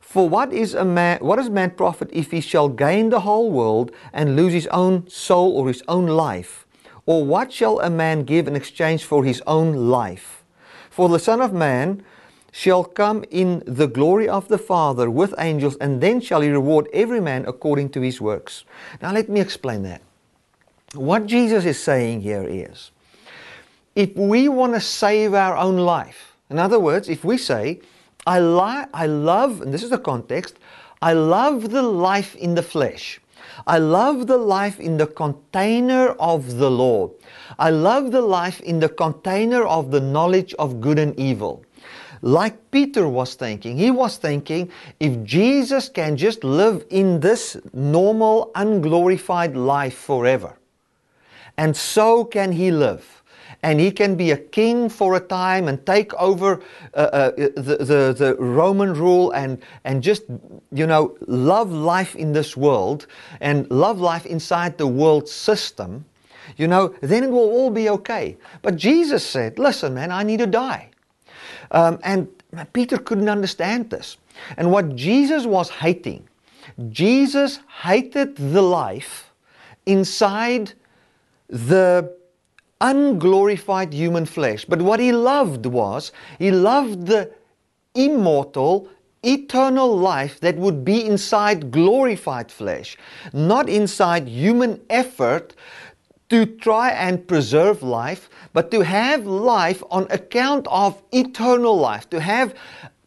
For 0.01 0.29
what 0.29 0.53
is 0.53 0.75
a 0.75 0.85
man 0.85 1.19
what 1.21 1.39
is 1.39 1.51
man 1.51 1.73
profit 1.73 2.09
if 2.13 2.31
he 2.31 2.41
shall 2.41 2.69
gain 2.69 3.11
the 3.11 3.21
whole 3.21 3.51
world 3.51 3.91
and 4.13 4.37
lose 4.37 4.53
his 4.53 4.69
own 4.69 5.09
soul 5.09 5.57
or 5.57 5.69
his 5.69 5.83
own 5.89 6.07
life? 6.07 6.67
Or 7.07 7.25
what 7.25 7.53
shall 7.53 7.81
a 7.81 7.91
man 7.91 8.25
give 8.25 8.49
in 8.49 8.57
exchange 8.57 9.05
for 9.05 9.25
his 9.25 9.43
own 9.47 9.91
life? 9.91 10.45
For 10.91 11.09
the 11.09 11.19
Son 11.19 11.41
of 11.41 11.53
Man 11.53 12.03
shall 12.57 12.85
come 12.85 13.23
in 13.31 13.63
the 13.67 13.87
glory 13.87 14.27
of 14.27 14.49
the 14.49 14.57
Father 14.57 15.11
with 15.11 15.35
angels, 15.37 15.77
and 15.77 16.01
then 16.01 16.23
shall 16.23 16.41
he 16.41 16.49
reward 16.49 16.89
every 16.91 17.21
man 17.21 17.45
according 17.47 17.91
to 17.91 18.01
his 18.01 18.19
works. 18.19 18.65
Now, 19.03 19.13
let 19.13 19.29
me 19.29 19.41
explain 19.41 19.83
that. 19.83 20.01
What 20.95 21.27
Jesus 21.27 21.67
is 21.67 21.79
saying 21.79 22.23
here 22.23 22.49
is 22.49 22.93
if 23.95 24.17
we 24.17 24.49
want 24.49 24.73
to 24.73 24.81
save 24.81 25.35
our 25.35 25.55
own 25.55 25.77
life, 25.77 26.35
in 26.49 26.59
other 26.59 26.81
words, 26.81 27.11
if 27.11 27.27
we 27.27 27.37
say, 27.37 27.81
I, 28.27 28.41
li- 28.41 28.89
I 28.95 29.05
love, 29.05 29.61
and 29.61 29.75
this 29.75 29.83
is 29.83 29.91
the 29.91 29.99
context, 29.99 30.57
I 31.03 31.13
love 31.13 31.69
the 31.69 31.83
life 31.83 32.35
in 32.37 32.55
the 32.55 32.63
flesh. 32.63 33.21
I 33.67 33.77
love 33.77 34.29
the 34.29 34.39
life 34.39 34.81
in 34.81 34.97
the 34.97 35.07
container 35.07 36.09
of 36.19 36.57
the 36.57 36.71
law. 36.71 37.11
I 37.59 37.69
love 37.69 38.13
the 38.13 38.23
life 38.23 38.61
in 38.63 38.81
the 38.81 38.89
container 38.89 39.63
of 39.63 39.91
the 39.91 40.01
knowledge 40.01 40.55
of 40.55 40.81
good 40.81 40.99
and 40.99 41.15
evil 41.21 41.66
like 42.27 42.71
Peter 42.73 43.07
was 43.09 43.37
thinking. 43.37 43.79
He 43.79 43.91
was 43.91 44.17
thinking 44.17 44.71
if 44.99 45.23
Jesus 45.23 45.89
can 45.89 46.17
just 46.17 46.43
live 46.43 46.85
in 46.91 47.21
this 47.21 47.57
normal, 47.73 48.51
unglorified 48.55 49.57
life 49.57 49.95
forever, 49.95 50.59
and 51.57 51.77
so 51.77 52.25
can 52.25 52.53
he 52.53 52.71
live. 52.71 53.23
and 53.63 53.81
he 53.81 53.91
can 53.91 54.15
be 54.17 54.31
a 54.31 54.37
king 54.37 54.89
for 54.89 55.17
a 55.17 55.21
time 55.21 55.69
and 55.69 55.85
take 55.87 56.15
over 56.15 56.61
uh, 56.95 56.99
uh, 56.99 57.31
the, 57.37 57.77
the, 57.81 58.15
the 58.17 58.37
Roman 58.39 58.95
rule 58.95 59.33
and, 59.33 59.59
and 59.85 60.03
just, 60.03 60.23
you 60.73 60.87
know, 60.87 61.17
love 61.27 61.73
life 61.73 62.15
in 62.15 62.33
this 62.33 62.57
world 62.57 63.07
and 63.41 63.69
love 63.71 64.01
life 64.01 64.27
inside 64.27 64.79
the 64.79 64.87
world 64.87 65.29
system, 65.29 66.05
you 66.57 66.69
know, 66.69 66.95
then 67.01 67.25
it 67.25 67.31
will 67.31 67.51
all 67.51 67.71
be 67.71 67.89
okay. 67.91 68.37
But 68.63 68.77
Jesus 68.77 69.25
said, 69.25 69.59
listen, 69.59 69.95
man, 69.95 70.13
I 70.13 70.23
need 70.23 70.39
to 70.39 70.47
die. 70.47 70.91
Um, 71.71 71.99
and 72.03 72.29
Peter 72.73 72.99
couldn't 72.99 73.29
understand 73.29 73.91
this. 73.91 74.17
And 74.57 74.71
what 74.71 74.95
Jesus 74.97 75.47
was 75.47 75.71
hating, 75.71 76.29
Jesus 76.91 77.61
hated 77.83 78.37
the 78.37 78.63
life 78.63 79.31
inside 79.87 80.73
the 81.49 82.13
unglorified 82.81 83.93
human 83.93 84.27
flesh. 84.27 84.65
But 84.65 84.83
what 84.83 85.01
he 85.01 85.13
loved 85.13 85.67
was, 85.67 86.13
he 86.39 86.51
loved 86.51 87.07
the 87.07 87.31
immortal, 87.95 88.89
eternal 89.23 89.97
life 89.97 90.41
that 90.41 90.57
would 90.57 90.85
be 90.85 91.05
inside 91.05 91.71
glorified 91.71 92.51
flesh, 92.51 92.97
not 93.33 93.69
inside 93.69 94.29
human 94.29 94.81
effort 94.91 95.55
to 96.29 96.47
try 96.47 96.91
and 96.91 97.27
preserve 97.27 97.83
life, 97.83 98.29
but 98.53 98.71
to 98.71 98.81
have 98.81 99.27
life 99.27 99.83
on 99.91 100.07
account 100.11 100.67
of 100.69 101.03
eternal 101.13 101.77
life, 101.79 102.11
to 102.11 102.21
have 102.21 102.55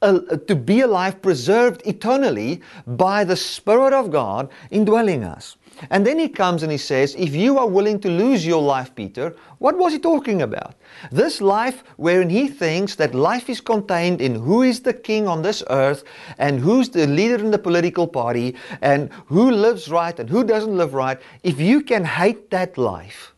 a, 0.02 0.38
to 0.38 0.56
be 0.56 0.82
alive 0.82 1.22
preserved 1.22 1.82
eternally 1.86 2.62
by 2.88 3.24
the 3.24 3.36
Spirit 3.36 3.94
of 3.94 4.12
God 4.12 4.50
indwelling 4.72 5.24
us. 5.24 5.58
And 5.90 6.06
then 6.06 6.20
he 6.20 6.28
comes 6.28 6.64
and 6.64 6.72
he 6.72 6.78
says, 6.78 7.16
If 7.18 7.36
you 7.36 7.58
are 7.58 7.68
willing 7.68 8.00
to 8.02 8.10
lose 8.10 8.46
your 8.46 8.62
life, 8.62 8.94
Peter, 8.96 9.36
what 9.60 9.78
was 9.78 9.94
he 9.94 10.00
talking 10.00 10.42
about? 10.42 10.76
This 11.12 11.40
life 11.40 11.84
wherein 11.96 12.30
he 12.30 12.48
thinks 12.48 12.96
that 12.96 13.16
life 13.16 13.50
is 13.50 13.62
contained 13.62 14.20
in 14.20 14.36
who 14.36 14.64
is 14.64 14.82
the 14.82 14.94
king 14.94 15.28
on 15.28 15.42
this 15.42 15.64
earth 15.70 16.04
and 16.38 16.60
who's 16.60 16.90
the 16.90 17.08
leader 17.08 17.38
in 17.38 17.52
the 17.52 17.58
political 17.58 18.08
party 18.08 18.56
and 18.82 19.10
who 19.28 19.52
lives 19.52 19.90
right 19.90 20.20
and 20.20 20.30
who 20.30 20.44
doesn't 20.44 20.76
live 20.76 20.94
right. 20.94 21.20
If 21.44 21.60
you 21.62 21.82
can 21.82 22.04
hate 22.04 22.50
that 22.52 22.78
life 22.78 23.34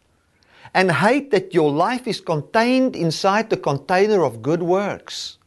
and 0.73 0.91
hate 0.91 1.31
that 1.31 1.53
your 1.53 1.71
life 1.71 2.07
is 2.07 2.21
contained 2.21 2.95
inside 2.95 3.49
the 3.49 3.57
container 3.57 4.23
of 4.23 4.41
good 4.41 4.63
works, 4.63 5.37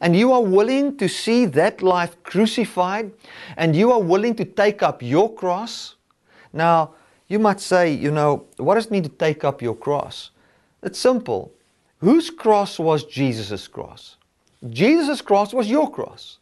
and 0.00 0.16
you 0.16 0.32
are 0.32 0.42
willing 0.42 0.96
to 0.96 1.08
see 1.08 1.44
that 1.46 1.82
life 1.82 2.20
crucified, 2.22 3.12
and 3.56 3.76
you 3.76 3.92
are 3.92 4.00
willing 4.00 4.34
to 4.34 4.44
take 4.44 4.82
up 4.82 5.02
your 5.02 5.32
cross, 5.32 5.96
now, 6.54 6.94
you 7.28 7.38
might 7.38 7.60
say, 7.60 7.92
you 7.92 8.10
know, 8.10 8.44
what 8.56 8.76
does 8.76 8.86
it 8.86 8.90
mean 8.92 9.02
to 9.02 9.08
take 9.08 9.44
up 9.44 9.60
your 9.60 9.74
cross? 9.74 10.30
It's 10.82 10.98
simple. 10.98 11.52
Whose 11.98 12.30
cross 12.30 12.78
was 12.78 13.04
Jesus' 13.04 13.66
cross? 13.66 14.16
Jesus' 14.70 15.20
cross 15.20 15.52
was 15.52 15.68
your 15.68 15.90
cross. 15.90 16.38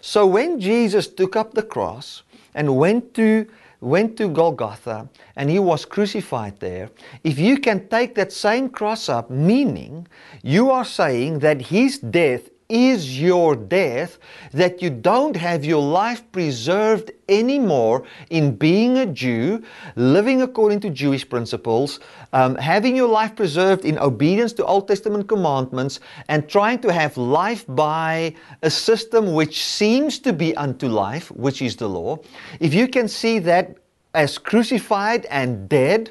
So 0.00 0.26
when 0.26 0.58
Jesus 0.58 1.06
took 1.06 1.36
up 1.36 1.54
the 1.54 1.62
cross 1.62 2.22
and 2.54 2.76
went 2.76 3.14
to 3.14 3.46
went 3.80 4.16
to 4.16 4.28
Golgotha 4.28 5.08
and 5.34 5.50
he 5.50 5.58
was 5.58 5.84
crucified 5.84 6.60
there, 6.60 6.88
if 7.24 7.36
you 7.36 7.58
can 7.58 7.88
take 7.88 8.14
that 8.14 8.32
same 8.32 8.68
cross 8.68 9.08
up, 9.08 9.28
meaning 9.28 10.06
you 10.42 10.70
are 10.70 10.84
saying 10.84 11.40
that 11.40 11.60
his 11.60 11.98
death 11.98 12.48
is 12.68 13.20
your 13.20 13.56
death, 13.56 14.18
that 14.52 14.82
you 14.82 14.90
don't 14.90 15.36
have 15.36 15.64
your 15.64 15.82
life 15.82 16.22
preserved 16.32 17.10
anymore 17.28 18.04
in 18.30 18.54
being 18.54 18.98
a 18.98 19.06
Jew, 19.06 19.62
living 19.96 20.42
according 20.42 20.80
to 20.80 20.90
Jewish 20.90 21.28
principles, 21.28 22.00
um, 22.32 22.56
having 22.56 22.96
your 22.96 23.08
life 23.08 23.36
preserved 23.36 23.84
in 23.84 23.98
obedience 23.98 24.52
to 24.54 24.64
Old 24.64 24.88
Testament 24.88 25.28
commandments, 25.28 26.00
and 26.28 26.48
trying 26.48 26.78
to 26.80 26.92
have 26.92 27.16
life 27.16 27.64
by 27.68 28.34
a 28.62 28.70
system 28.70 29.34
which 29.34 29.64
seems 29.64 30.18
to 30.20 30.32
be 30.32 30.56
unto 30.56 30.88
life, 30.88 31.30
which 31.30 31.62
is 31.62 31.76
the 31.76 31.88
law. 31.88 32.18
If 32.60 32.74
you 32.74 32.88
can 32.88 33.08
see 33.08 33.38
that 33.40 33.76
as 34.14 34.38
crucified 34.38 35.26
and 35.26 35.68
dead, 35.68 36.10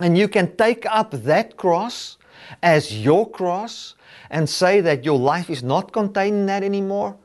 and 0.00 0.16
you 0.16 0.28
can 0.28 0.56
take 0.56 0.86
up 0.86 1.10
that 1.10 1.56
cross 1.56 2.16
as 2.62 2.98
your 3.04 3.28
cross, 3.28 3.94
and 4.32 4.48
say 4.48 4.80
that 4.80 5.04
your 5.04 5.18
life 5.18 5.50
is 5.50 5.62
not 5.62 5.92
contained 5.92 6.34
in 6.34 6.46
that 6.46 6.64
anymore, 6.64 7.16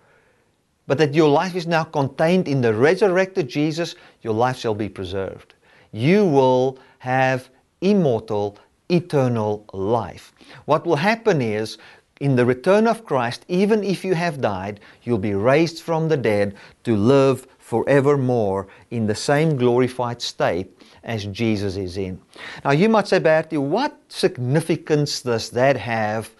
but 0.86 0.98
that 1.00 1.15
your 1.15 1.30
life 1.30 1.56
is 1.56 1.65
now 1.65 1.84
contained 1.84 2.48
in 2.48 2.62
the 2.62 2.74
resurrected 2.74 3.48
Jesus, 3.48 3.96
your 4.22 4.34
life 4.34 4.58
shall 4.58 4.76
be 4.76 4.89
preserved. 4.89 5.56
You 5.91 6.26
will 6.26 6.78
have 7.00 7.50
immortal, 7.82 8.58
eternal 8.89 9.65
life. 9.74 10.34
What 10.65 10.86
will 10.86 10.98
happen 10.98 11.41
is, 11.41 11.78
in 12.20 12.36
the 12.36 12.46
return 12.46 12.88
of 12.88 13.06
Christ, 13.06 13.46
even 13.48 13.84
if 13.84 14.04
you 14.04 14.15
have 14.15 14.41
died, 14.41 14.80
you'll 15.04 15.17
be 15.17 15.34
raised 15.34 15.82
from 15.82 16.10
the 16.10 16.17
dead 16.17 16.56
to 16.84 16.96
live 16.96 17.48
forevermore 17.60 18.67
in 18.91 19.08
the 19.08 19.15
same 19.15 19.56
glorified 19.56 20.22
state 20.22 20.72
as 21.04 21.26
Jesus 21.26 21.78
is 21.78 21.96
in. 21.96 22.20
Now, 22.65 22.72
you 22.72 22.89
might 22.89 23.08
say, 23.08 23.20
Bertie, 23.20 23.58
what 23.58 23.98
significance 24.10 25.22
does 25.22 25.52
that 25.52 25.78
have 25.78 26.32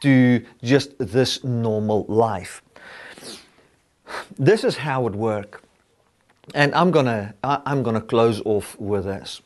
to 0.00 0.44
just 0.62 0.98
this 0.98 1.44
normal 1.44 2.04
life. 2.08 2.62
This 4.38 4.64
is 4.64 4.76
how 4.76 5.06
it 5.06 5.14
works. 5.14 5.60
And 6.54 6.74
I'm 6.74 6.90
gonna 6.90 7.34
I'm 7.44 7.82
gonna 7.82 8.00
close 8.00 8.40
off 8.44 8.78
with 8.78 9.04
this. 9.04 9.42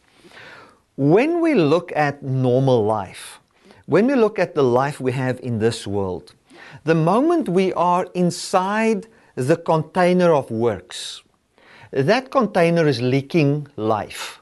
When 0.97 1.41
we 1.41 1.55
look 1.55 1.91
at 1.97 2.23
normal 2.23 2.85
life, 2.85 3.41
when 3.87 4.07
we 4.07 4.15
look 4.15 4.39
at 4.39 4.55
the 4.55 4.63
life 4.63 5.01
we 5.01 5.13
have 5.13 5.41
in 5.41 5.59
this 5.59 5.87
world, 5.87 6.35
the 6.85 6.95
moment 6.95 7.49
we 7.49 7.73
are 7.73 8.07
inside 8.15 9.09
the 9.35 9.57
container 9.57 10.33
of 10.33 10.51
works, 10.51 11.23
that 11.91 12.31
container 12.31 12.87
is 12.87 13.01
leaking 13.03 13.67
life. 13.77 14.41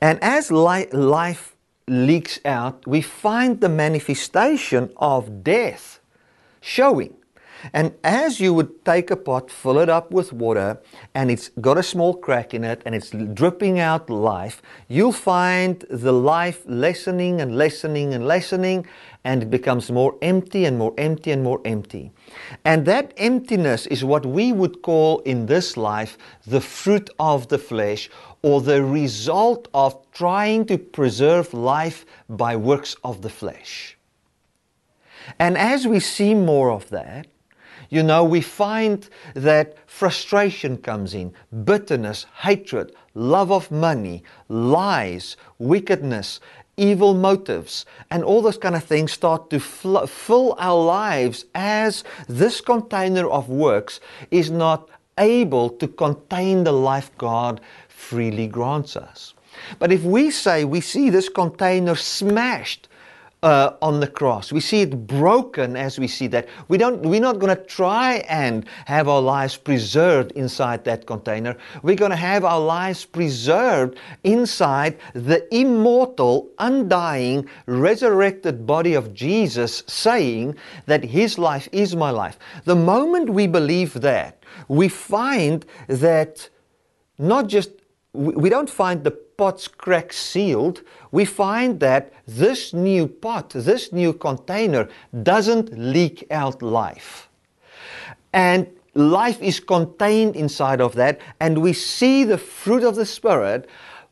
And 0.00 0.18
as 0.22 0.50
li- 0.50 0.90
life 0.92 1.54
leaks 1.88 2.40
out, 2.44 2.86
we 2.86 3.00
find 3.00 3.60
the 3.60 3.68
manifestation 3.68 4.92
of 4.96 5.42
death 5.44 6.00
showing. 6.60 7.17
And 7.72 7.94
as 8.04 8.40
you 8.40 8.54
would 8.54 8.84
take 8.84 9.10
a 9.10 9.16
pot, 9.16 9.50
fill 9.50 9.78
it 9.78 9.88
up 9.88 10.10
with 10.10 10.32
water, 10.32 10.80
and 11.14 11.30
it's 11.30 11.50
got 11.60 11.78
a 11.78 11.82
small 11.82 12.14
crack 12.14 12.54
in 12.54 12.64
it, 12.64 12.82
and 12.84 12.94
it's 12.94 13.10
dripping 13.10 13.78
out 13.78 14.08
life, 14.08 14.62
you'll 14.88 15.12
find 15.12 15.84
the 15.90 16.12
life 16.12 16.62
lessening 16.66 17.40
and 17.40 17.56
lessening 17.56 18.14
and 18.14 18.26
lessening, 18.26 18.86
and 19.24 19.42
it 19.42 19.50
becomes 19.50 19.90
more 19.90 20.16
empty 20.22 20.64
and 20.64 20.78
more 20.78 20.94
empty 20.98 21.30
and 21.30 21.42
more 21.42 21.60
empty. 21.64 22.12
And 22.64 22.86
that 22.86 23.12
emptiness 23.16 23.86
is 23.86 24.04
what 24.04 24.24
we 24.24 24.52
would 24.52 24.82
call 24.82 25.20
in 25.20 25.46
this 25.46 25.76
life 25.76 26.16
the 26.46 26.60
fruit 26.60 27.10
of 27.18 27.48
the 27.48 27.58
flesh, 27.58 28.08
or 28.42 28.60
the 28.60 28.84
result 28.84 29.68
of 29.74 29.96
trying 30.12 30.64
to 30.66 30.78
preserve 30.78 31.52
life 31.52 32.06
by 32.28 32.54
works 32.54 32.94
of 33.02 33.22
the 33.22 33.30
flesh. 33.30 33.96
And 35.38 35.58
as 35.58 35.86
we 35.86 36.00
see 36.00 36.34
more 36.34 36.70
of 36.70 36.88
that, 36.90 37.26
you 37.88 38.02
know, 38.02 38.24
we 38.24 38.40
find 38.40 39.08
that 39.34 39.76
frustration 39.86 40.76
comes 40.76 41.14
in, 41.14 41.32
bitterness, 41.64 42.26
hatred, 42.36 42.92
love 43.14 43.50
of 43.50 43.70
money, 43.70 44.22
lies, 44.48 45.36
wickedness, 45.58 46.40
evil 46.76 47.14
motives, 47.14 47.84
and 48.10 48.22
all 48.22 48.40
those 48.40 48.58
kind 48.58 48.76
of 48.76 48.84
things 48.84 49.12
start 49.12 49.50
to 49.50 49.58
fl- 49.58 50.06
fill 50.06 50.54
our 50.58 50.82
lives 50.82 51.44
as 51.54 52.04
this 52.28 52.60
container 52.60 53.28
of 53.28 53.48
works 53.48 54.00
is 54.30 54.50
not 54.50 54.88
able 55.18 55.68
to 55.68 55.88
contain 55.88 56.64
the 56.64 56.72
life 56.72 57.10
God 57.18 57.60
freely 57.88 58.46
grants 58.46 58.96
us. 58.96 59.34
But 59.78 59.90
if 59.92 60.04
we 60.04 60.30
say 60.30 60.64
we 60.64 60.80
see 60.80 61.10
this 61.10 61.28
container 61.28 61.96
smashed 61.96 62.88
uh, 63.42 63.74
on 63.80 64.00
the 64.00 64.06
cross, 64.06 64.52
we 64.52 64.60
see 64.60 64.82
it 64.82 65.06
broken 65.06 65.76
as 65.76 65.98
we 65.98 66.08
see 66.08 66.26
that, 66.26 66.48
we 66.68 66.76
don't, 66.76 67.02
we're 67.02 67.20
not 67.20 67.38
going 67.38 67.54
to 67.54 67.62
try 67.64 68.16
and 68.28 68.66
have 68.86 69.08
our 69.08 69.20
lives 69.20 69.56
preserved 69.56 70.32
inside 70.32 70.84
that 70.84 71.06
container. 71.06 71.56
We're 71.82 71.96
going 71.96 72.10
to 72.10 72.16
have 72.16 72.44
our 72.44 72.60
lives 72.60 73.04
preserved 73.04 73.98
inside 74.24 74.98
the 75.14 75.46
immortal, 75.54 76.50
undying, 76.58 77.48
resurrected 77.66 78.66
body 78.66 78.94
of 78.94 79.14
Jesus, 79.14 79.84
saying 79.86 80.56
that 80.86 81.04
His 81.04 81.38
life 81.38 81.68
is 81.70 81.94
my 81.94 82.10
life. 82.10 82.38
The 82.64 82.76
moment 82.76 83.30
we 83.30 83.46
believe 83.46 83.94
that, 83.94 84.42
we 84.66 84.88
find 84.88 85.64
that 85.86 86.48
not 87.18 87.46
just 87.46 87.70
we 88.12 88.48
don't 88.48 88.70
find 88.70 89.04
the 89.04 89.10
pot's 89.10 89.68
crack 89.68 90.12
sealed. 90.12 90.82
We 91.10 91.24
find 91.24 91.80
that 91.80 92.12
this 92.26 92.72
new 92.72 93.06
pot, 93.06 93.50
this 93.50 93.92
new 93.92 94.12
container, 94.12 94.88
doesn't 95.22 95.76
leak 95.76 96.26
out 96.30 96.62
life. 96.62 97.28
And 98.32 98.66
life 98.94 99.40
is 99.40 99.60
contained 99.60 100.36
inside 100.36 100.80
of 100.80 100.94
that, 100.94 101.20
and 101.40 101.58
we 101.58 101.72
see 101.72 102.24
the 102.24 102.38
fruit 102.38 102.84
of 102.84 102.96
the 102.96 103.06
Spirit 103.06 103.68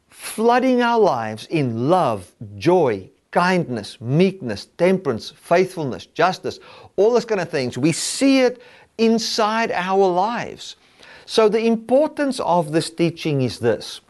flooding 0.08 0.80
our 0.80 0.98
lives 0.98 1.46
in 1.46 1.88
love, 1.90 2.32
joy, 2.56 3.10
kindness, 3.30 4.00
meekness, 4.00 4.66
temperance, 4.78 5.30
faithfulness, 5.30 6.06
justice, 6.06 6.58
all 6.96 7.12
those 7.12 7.26
kind 7.26 7.40
of 7.40 7.50
things. 7.50 7.76
We 7.76 7.92
see 7.92 8.40
it 8.40 8.62
inside 8.96 9.70
our 9.72 10.06
lives. 10.06 10.76
So, 11.26 11.48
the 11.48 11.66
importance 11.66 12.40
of 12.40 12.72
this 12.72 12.88
teaching 12.88 13.42
is 13.42 13.58
this. 13.58 14.00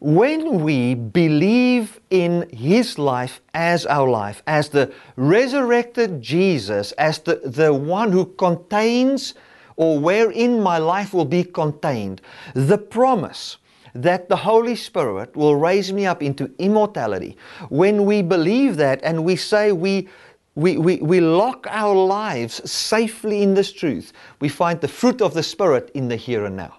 When 0.00 0.62
we 0.62 0.94
believe 0.94 2.00
in 2.10 2.48
His 2.50 2.98
life 2.98 3.40
as 3.54 3.86
our 3.86 4.08
life, 4.08 4.42
as 4.46 4.68
the 4.68 4.92
resurrected 5.16 6.20
Jesus, 6.20 6.92
as 6.92 7.20
the, 7.20 7.36
the 7.44 7.72
one 7.72 8.12
who 8.12 8.26
contains 8.26 9.34
or 9.76 9.98
wherein 9.98 10.60
my 10.60 10.78
life 10.78 11.14
will 11.14 11.24
be 11.24 11.44
contained, 11.44 12.20
the 12.54 12.78
promise 12.78 13.56
that 13.94 14.28
the 14.28 14.36
Holy 14.36 14.74
Spirit 14.74 15.34
will 15.36 15.56
raise 15.56 15.92
me 15.92 16.04
up 16.04 16.22
into 16.22 16.50
immortality, 16.58 17.36
when 17.68 18.04
we 18.04 18.22
believe 18.22 18.76
that 18.76 19.00
and 19.02 19.24
we 19.24 19.36
say 19.36 19.72
we 19.72 20.08
we, 20.56 20.76
we, 20.76 20.98
we 20.98 21.20
lock 21.20 21.66
our 21.68 21.94
lives 21.96 22.70
safely 22.70 23.42
in 23.42 23.54
this 23.54 23.72
truth. 23.72 24.12
We 24.40 24.48
find 24.48 24.80
the 24.80 24.86
fruit 24.86 25.20
of 25.20 25.34
the 25.34 25.42
Spirit 25.42 25.90
in 25.94 26.06
the 26.06 26.14
here 26.14 26.44
and 26.44 26.56
now. 26.56 26.78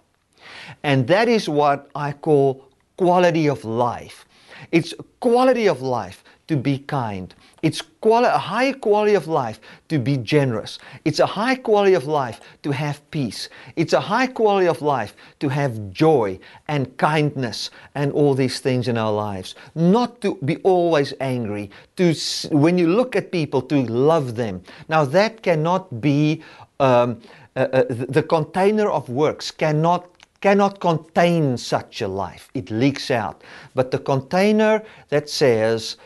And 0.83 1.05
that 1.07 1.27
is 1.27 1.49
what 1.49 1.89
I 1.93 2.13
call 2.13 2.64
quality 2.97 3.47
of 3.47 3.63
life. 3.65 4.25
It's 4.71 4.93
quality 5.19 5.67
of 5.67 5.81
life 5.81 6.23
to 6.47 6.55
be 6.55 6.77
kind. 6.77 7.33
It's 7.63 7.81
quali- 7.81 8.27
a 8.27 8.37
high 8.37 8.71
quality 8.73 9.15
of 9.15 9.27
life 9.27 9.59
to 9.89 9.97
be 9.97 10.17
generous. 10.17 10.77
It's 11.03 11.19
a 11.19 11.25
high 11.25 11.55
quality 11.55 11.95
of 11.95 12.05
life 12.05 12.39
to 12.61 12.71
have 12.71 13.01
peace. 13.09 13.49
It's 13.75 13.93
a 13.93 13.99
high 13.99 14.27
quality 14.27 14.67
of 14.67 14.81
life 14.81 15.15
to 15.39 15.49
have 15.49 15.91
joy 15.91 16.39
and 16.67 16.95
kindness 16.97 17.71
and 17.95 18.11
all 18.11 18.35
these 18.35 18.59
things 18.59 18.87
in 18.87 18.97
our 18.97 19.11
lives. 19.11 19.55
Not 19.73 20.21
to 20.21 20.37
be 20.45 20.57
always 20.57 21.13
angry, 21.19 21.71
to 21.95 22.13
when 22.51 22.77
you 22.77 22.87
look 22.87 23.15
at 23.15 23.31
people 23.31 23.61
to 23.63 23.83
love 23.83 24.35
them. 24.35 24.61
Now 24.87 25.05
that 25.05 25.41
cannot 25.41 25.99
be 25.99 26.43
um, 26.79 27.21
uh, 27.55 27.67
uh, 27.71 27.83
the 27.89 28.21
container 28.21 28.89
of 28.89 29.07
works 29.07 29.49
cannot 29.49 30.14
cannot 30.45 30.79
contain 30.79 31.57
such 31.57 32.03
a 32.03 32.07
life. 32.07 32.51
It 32.53 32.69
leaks 32.69 33.09
out. 33.09 33.43
But 33.73 33.89
the 33.89 33.97
container 33.97 34.83
that 35.09 35.27
says 35.27 35.97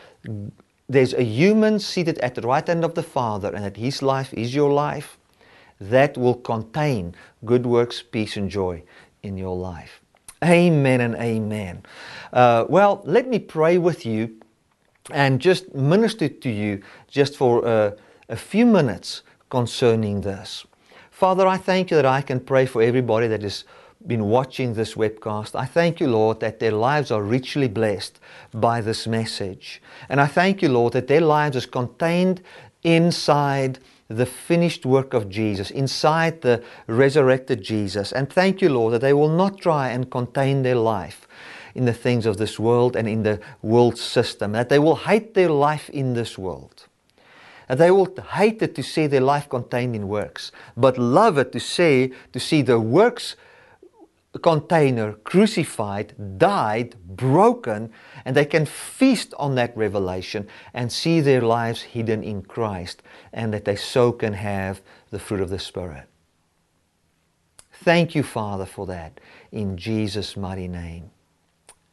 there's 0.88 1.12
a 1.12 1.22
human 1.22 1.78
seated 1.78 2.18
at 2.20 2.36
the 2.36 2.40
right 2.40 2.66
hand 2.66 2.82
of 2.82 2.94
the 2.94 3.02
Father 3.02 3.54
and 3.54 3.62
that 3.62 3.76
his 3.76 4.00
life 4.00 4.32
is 4.32 4.54
your 4.54 4.72
life, 4.72 5.18
that 5.78 6.16
will 6.16 6.36
contain 6.36 7.14
good 7.44 7.66
works, 7.66 8.02
peace, 8.02 8.38
and 8.38 8.48
joy 8.50 8.82
in 9.22 9.36
your 9.36 9.54
life. 9.54 10.00
Amen 10.42 11.02
and 11.02 11.16
amen. 11.16 11.82
Uh, 12.32 12.64
well, 12.66 13.02
let 13.04 13.28
me 13.28 13.38
pray 13.38 13.76
with 13.76 14.06
you 14.06 14.40
and 15.10 15.38
just 15.38 15.74
minister 15.74 16.30
to 16.30 16.48
you 16.48 16.80
just 17.10 17.36
for 17.36 17.62
uh, 17.66 17.90
a 18.30 18.36
few 18.36 18.64
minutes 18.64 19.22
concerning 19.50 20.22
this. 20.22 20.64
Father, 21.10 21.46
I 21.46 21.58
thank 21.58 21.90
you 21.90 21.98
that 21.98 22.06
I 22.06 22.22
can 22.22 22.40
pray 22.40 22.64
for 22.64 22.80
everybody 22.80 23.26
that 23.28 23.44
is 23.44 23.64
been 24.06 24.24
watching 24.24 24.74
this 24.74 24.94
webcast. 24.94 25.54
I 25.54 25.66
thank 25.66 26.00
you, 26.00 26.08
Lord, 26.08 26.40
that 26.40 26.58
their 26.58 26.72
lives 26.72 27.10
are 27.10 27.22
richly 27.22 27.68
blessed 27.68 28.18
by 28.52 28.80
this 28.80 29.06
message. 29.06 29.82
And 30.08 30.20
I 30.20 30.26
thank 30.26 30.62
you, 30.62 30.70
Lord, 30.70 30.94
that 30.94 31.08
their 31.08 31.20
lives 31.20 31.56
is 31.56 31.66
contained 31.66 32.40
inside 32.82 33.78
the 34.08 34.26
finished 34.26 34.84
work 34.84 35.14
of 35.14 35.28
Jesus, 35.28 35.70
inside 35.70 36.40
the 36.40 36.62
resurrected 36.86 37.62
Jesus. 37.62 38.10
And 38.10 38.32
thank 38.32 38.60
you, 38.60 38.68
Lord, 38.70 38.94
that 38.94 39.02
they 39.02 39.12
will 39.12 39.28
not 39.28 39.58
try 39.58 39.90
and 39.90 40.10
contain 40.10 40.62
their 40.62 40.74
life 40.74 41.28
in 41.74 41.84
the 41.84 41.92
things 41.92 42.26
of 42.26 42.36
this 42.36 42.58
world 42.58 42.96
and 42.96 43.08
in 43.08 43.22
the 43.22 43.40
world 43.62 43.96
system, 43.96 44.52
that 44.52 44.68
they 44.68 44.78
will 44.78 44.96
hate 44.96 45.34
their 45.34 45.50
life 45.50 45.88
in 45.90 46.14
this 46.14 46.36
world. 46.36 46.86
That 47.68 47.78
they 47.78 47.92
will 47.92 48.12
hate 48.32 48.60
it 48.62 48.74
to 48.74 48.82
see 48.82 49.06
their 49.06 49.20
life 49.20 49.48
contained 49.48 49.94
in 49.94 50.08
works, 50.08 50.50
but 50.76 50.98
love 50.98 51.38
it 51.38 51.52
to 51.52 51.60
see 51.60 52.12
to 52.32 52.40
see 52.40 52.62
the 52.62 52.80
works 52.80 53.36
container 54.38 55.12
crucified, 55.12 56.38
died, 56.38 56.94
broken, 57.04 57.90
and 58.24 58.36
they 58.36 58.44
can 58.44 58.64
feast 58.64 59.34
on 59.38 59.56
that 59.56 59.76
revelation 59.76 60.46
and 60.72 60.92
see 60.92 61.20
their 61.20 61.40
lives 61.40 61.82
hidden 61.82 62.22
in 62.22 62.42
Christ, 62.42 63.02
and 63.32 63.52
that 63.52 63.64
they 63.64 63.76
so 63.76 64.12
can 64.12 64.34
have 64.34 64.80
the 65.10 65.18
fruit 65.18 65.40
of 65.40 65.50
the 65.50 65.58
Spirit. 65.58 66.06
Thank 67.72 68.14
you, 68.14 68.22
Father, 68.22 68.66
for 68.66 68.86
that 68.86 69.18
in 69.50 69.76
Jesus' 69.76 70.36
mighty 70.36 70.68
name. 70.68 71.10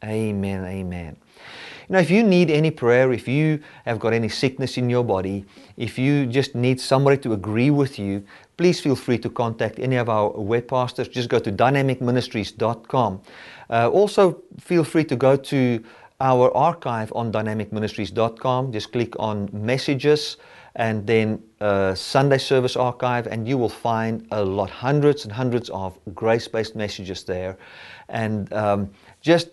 Amen. 0.04 0.64
Amen. 0.64 1.16
Know, 1.90 1.98
if 1.98 2.10
you 2.10 2.22
need 2.22 2.50
any 2.50 2.70
prayer, 2.70 3.12
if 3.12 3.26
you 3.26 3.60
have 3.86 3.98
got 3.98 4.12
any 4.12 4.28
sickness 4.28 4.76
in 4.76 4.90
your 4.90 5.04
body, 5.04 5.46
if 5.78 5.98
you 5.98 6.26
just 6.26 6.54
need 6.54 6.80
somebody 6.80 7.16
to 7.18 7.32
agree 7.32 7.70
with 7.70 7.98
you, 7.98 8.24
please 8.58 8.78
feel 8.78 8.94
free 8.94 9.16
to 9.18 9.30
contact 9.30 9.78
any 9.78 9.96
of 9.96 10.10
our 10.10 10.30
web 10.30 10.68
pastors. 10.68 11.08
Just 11.08 11.30
go 11.30 11.38
to 11.38 11.50
dynamicministries.com. 11.50 13.22
Uh, 13.70 13.88
also, 13.88 14.42
feel 14.60 14.84
free 14.84 15.04
to 15.04 15.16
go 15.16 15.36
to 15.36 15.82
our 16.20 16.54
archive 16.54 17.10
on 17.16 17.32
dynamicministries.com. 17.32 18.72
Just 18.72 18.92
click 18.92 19.14
on 19.18 19.48
messages 19.52 20.36
and 20.76 21.06
then 21.06 21.42
uh, 21.60 21.94
Sunday 21.94 22.38
service 22.38 22.76
archive, 22.76 23.26
and 23.26 23.48
you 23.48 23.58
will 23.58 23.68
find 23.68 24.26
a 24.30 24.44
lot, 24.44 24.70
hundreds 24.70 25.24
and 25.24 25.32
hundreds 25.32 25.70
of 25.70 25.98
grace 26.14 26.46
based 26.46 26.76
messages 26.76 27.24
there. 27.24 27.56
And 28.08 28.52
um, 28.52 28.90
just 29.20 29.48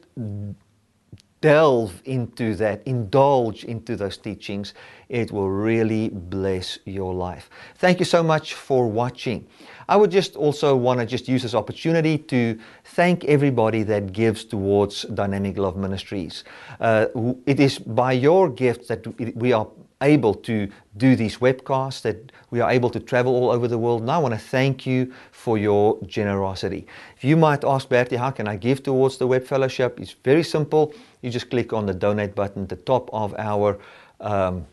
delve 1.45 2.01
into 2.05 2.55
that, 2.55 2.81
indulge 2.88 3.65
into 3.65 3.95
those 3.95 4.17
teachings, 4.17 4.73
it 5.10 5.31
will 5.31 5.51
really 5.51 6.10
bless 6.10 6.79
your 6.86 7.13
life. 7.13 7.51
Thank 7.75 7.99
you 7.99 8.05
so 8.05 8.23
much 8.23 8.55
for 8.55 8.88
watching. 8.88 9.45
I 9.88 9.95
would 9.95 10.10
just 10.10 10.36
also 10.36 10.75
want 10.75 11.01
to 11.01 11.05
just 11.05 11.27
use 11.27 11.43
this 11.43 11.53
opportunity 11.53 12.17
to 12.17 12.58
thank 12.84 13.25
everybody 13.25 13.84
that 13.84 14.12
gives 14.12 14.43
towards 14.43 15.03
Dynamic 15.03 15.60
Love 15.60 15.77
Ministries. 15.77 16.45
Uh, 16.79 17.05
it 17.45 17.60
is 17.60 17.77
by 17.77 18.13
your 18.13 18.49
gifts 18.49 18.88
that 18.88 19.05
we 19.36 19.53
are 19.53 19.67
able 20.01 20.34
to 20.34 20.67
do 20.97 21.15
these 21.15 21.38
webcasts, 21.38 22.01
that 22.01 22.31
we 22.51 22.60
are 22.60 22.71
able 22.71 22.89
to 22.89 22.99
travel 22.99 23.34
all 23.36 23.49
over 23.51 23.67
the 23.67 23.77
world. 23.77 24.01
And 24.01 24.12
I 24.12 24.17
want 24.17 24.34
to 24.34 24.39
thank 24.39 24.86
you 24.86 25.13
for 25.31 25.58
your 25.58 25.99
generosity. 26.05 26.88
If 27.17 27.23
you 27.23 27.38
might 27.38 27.63
ask 27.63 27.88
Bertie, 27.89 28.15
how 28.15 28.31
can 28.31 28.47
I 28.47 28.55
give 28.55 28.84
towards 28.84 29.17
the 29.17 29.27
Web 29.27 29.45
Fellowship? 29.45 29.99
It's 29.99 30.15
very 30.23 30.43
simple. 30.43 30.93
You 31.25 31.31
just 31.31 31.49
click 31.49 31.73
on 31.73 31.88
the 31.88 31.93
donate 31.93 32.35
button 32.35 32.63
at 32.63 32.69
the 32.69 32.75
top 32.75 33.09
of 33.11 33.33
our 33.39 33.79
um, 34.19 34.67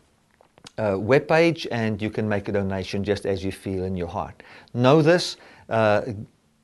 uh, 0.77 0.97
web 0.99 1.27
page 1.27 1.67
and 1.71 1.99
you 1.99 2.11
can 2.11 2.29
make 2.29 2.47
a 2.47 2.51
donation 2.51 3.03
just 3.03 3.25
as 3.25 3.43
you 3.43 3.51
feel 3.51 3.83
in 3.83 3.97
your 3.97 4.07
heart. 4.07 4.43
Know 4.75 5.01
this 5.01 5.37
uh, 5.69 6.01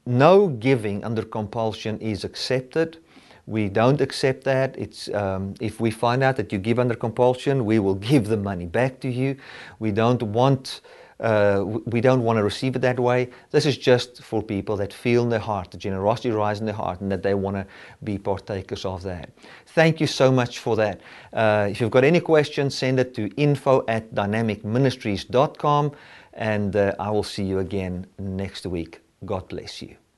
no 0.05 0.47
giving 0.47 1.03
under 1.03 1.23
compulsion 1.23 1.99
is 1.99 2.23
accepted. 2.23 2.99
We 3.47 3.67
don't 3.67 3.99
accept 3.99 4.43
that. 4.43 4.77
It's, 4.77 5.09
um, 5.09 5.55
if 5.59 5.79
we 5.79 5.89
find 5.89 6.21
out 6.21 6.35
that 6.35 6.53
you 6.53 6.59
give 6.59 6.77
under 6.77 6.93
compulsion, 6.93 7.65
we 7.65 7.79
will 7.79 7.95
give 8.11 8.27
the 8.27 8.37
money 8.37 8.67
back 8.67 8.99
to 8.99 9.09
you. 9.09 9.37
We 9.79 9.91
don't 9.91 10.21
want 10.21 10.81
uh, 11.19 11.63
we 11.85 12.01
don't 12.01 12.23
want 12.23 12.37
to 12.37 12.43
receive 12.43 12.75
it 12.75 12.79
that 12.79 12.99
way. 12.99 13.29
This 13.51 13.65
is 13.65 13.77
just 13.77 14.23
for 14.23 14.41
people 14.41 14.77
that 14.77 14.93
feel 14.93 15.23
in 15.23 15.29
their 15.29 15.39
heart, 15.39 15.71
the 15.71 15.77
generosity 15.77 16.31
rise 16.31 16.59
in 16.59 16.65
their 16.65 16.75
heart, 16.75 17.01
and 17.01 17.11
that 17.11 17.23
they 17.23 17.33
want 17.33 17.57
to 17.57 17.65
be 18.03 18.17
partakers 18.17 18.85
of 18.85 19.03
that. 19.03 19.29
Thank 19.67 19.99
you 19.99 20.07
so 20.07 20.31
much 20.31 20.59
for 20.59 20.75
that. 20.77 21.01
Uh, 21.33 21.67
if 21.69 21.81
you've 21.81 21.91
got 21.91 22.03
any 22.03 22.19
questions, 22.19 22.75
send 22.75 22.99
it 22.99 23.13
to 23.15 23.27
info 23.35 23.83
at 23.87 24.13
dynamicministries.com, 24.15 25.91
and 26.33 26.75
uh, 26.75 26.95
I 26.99 27.11
will 27.11 27.23
see 27.23 27.43
you 27.43 27.59
again 27.59 28.07
next 28.17 28.65
week. 28.65 29.01
God 29.25 29.47
bless 29.49 29.81
you. 29.81 30.08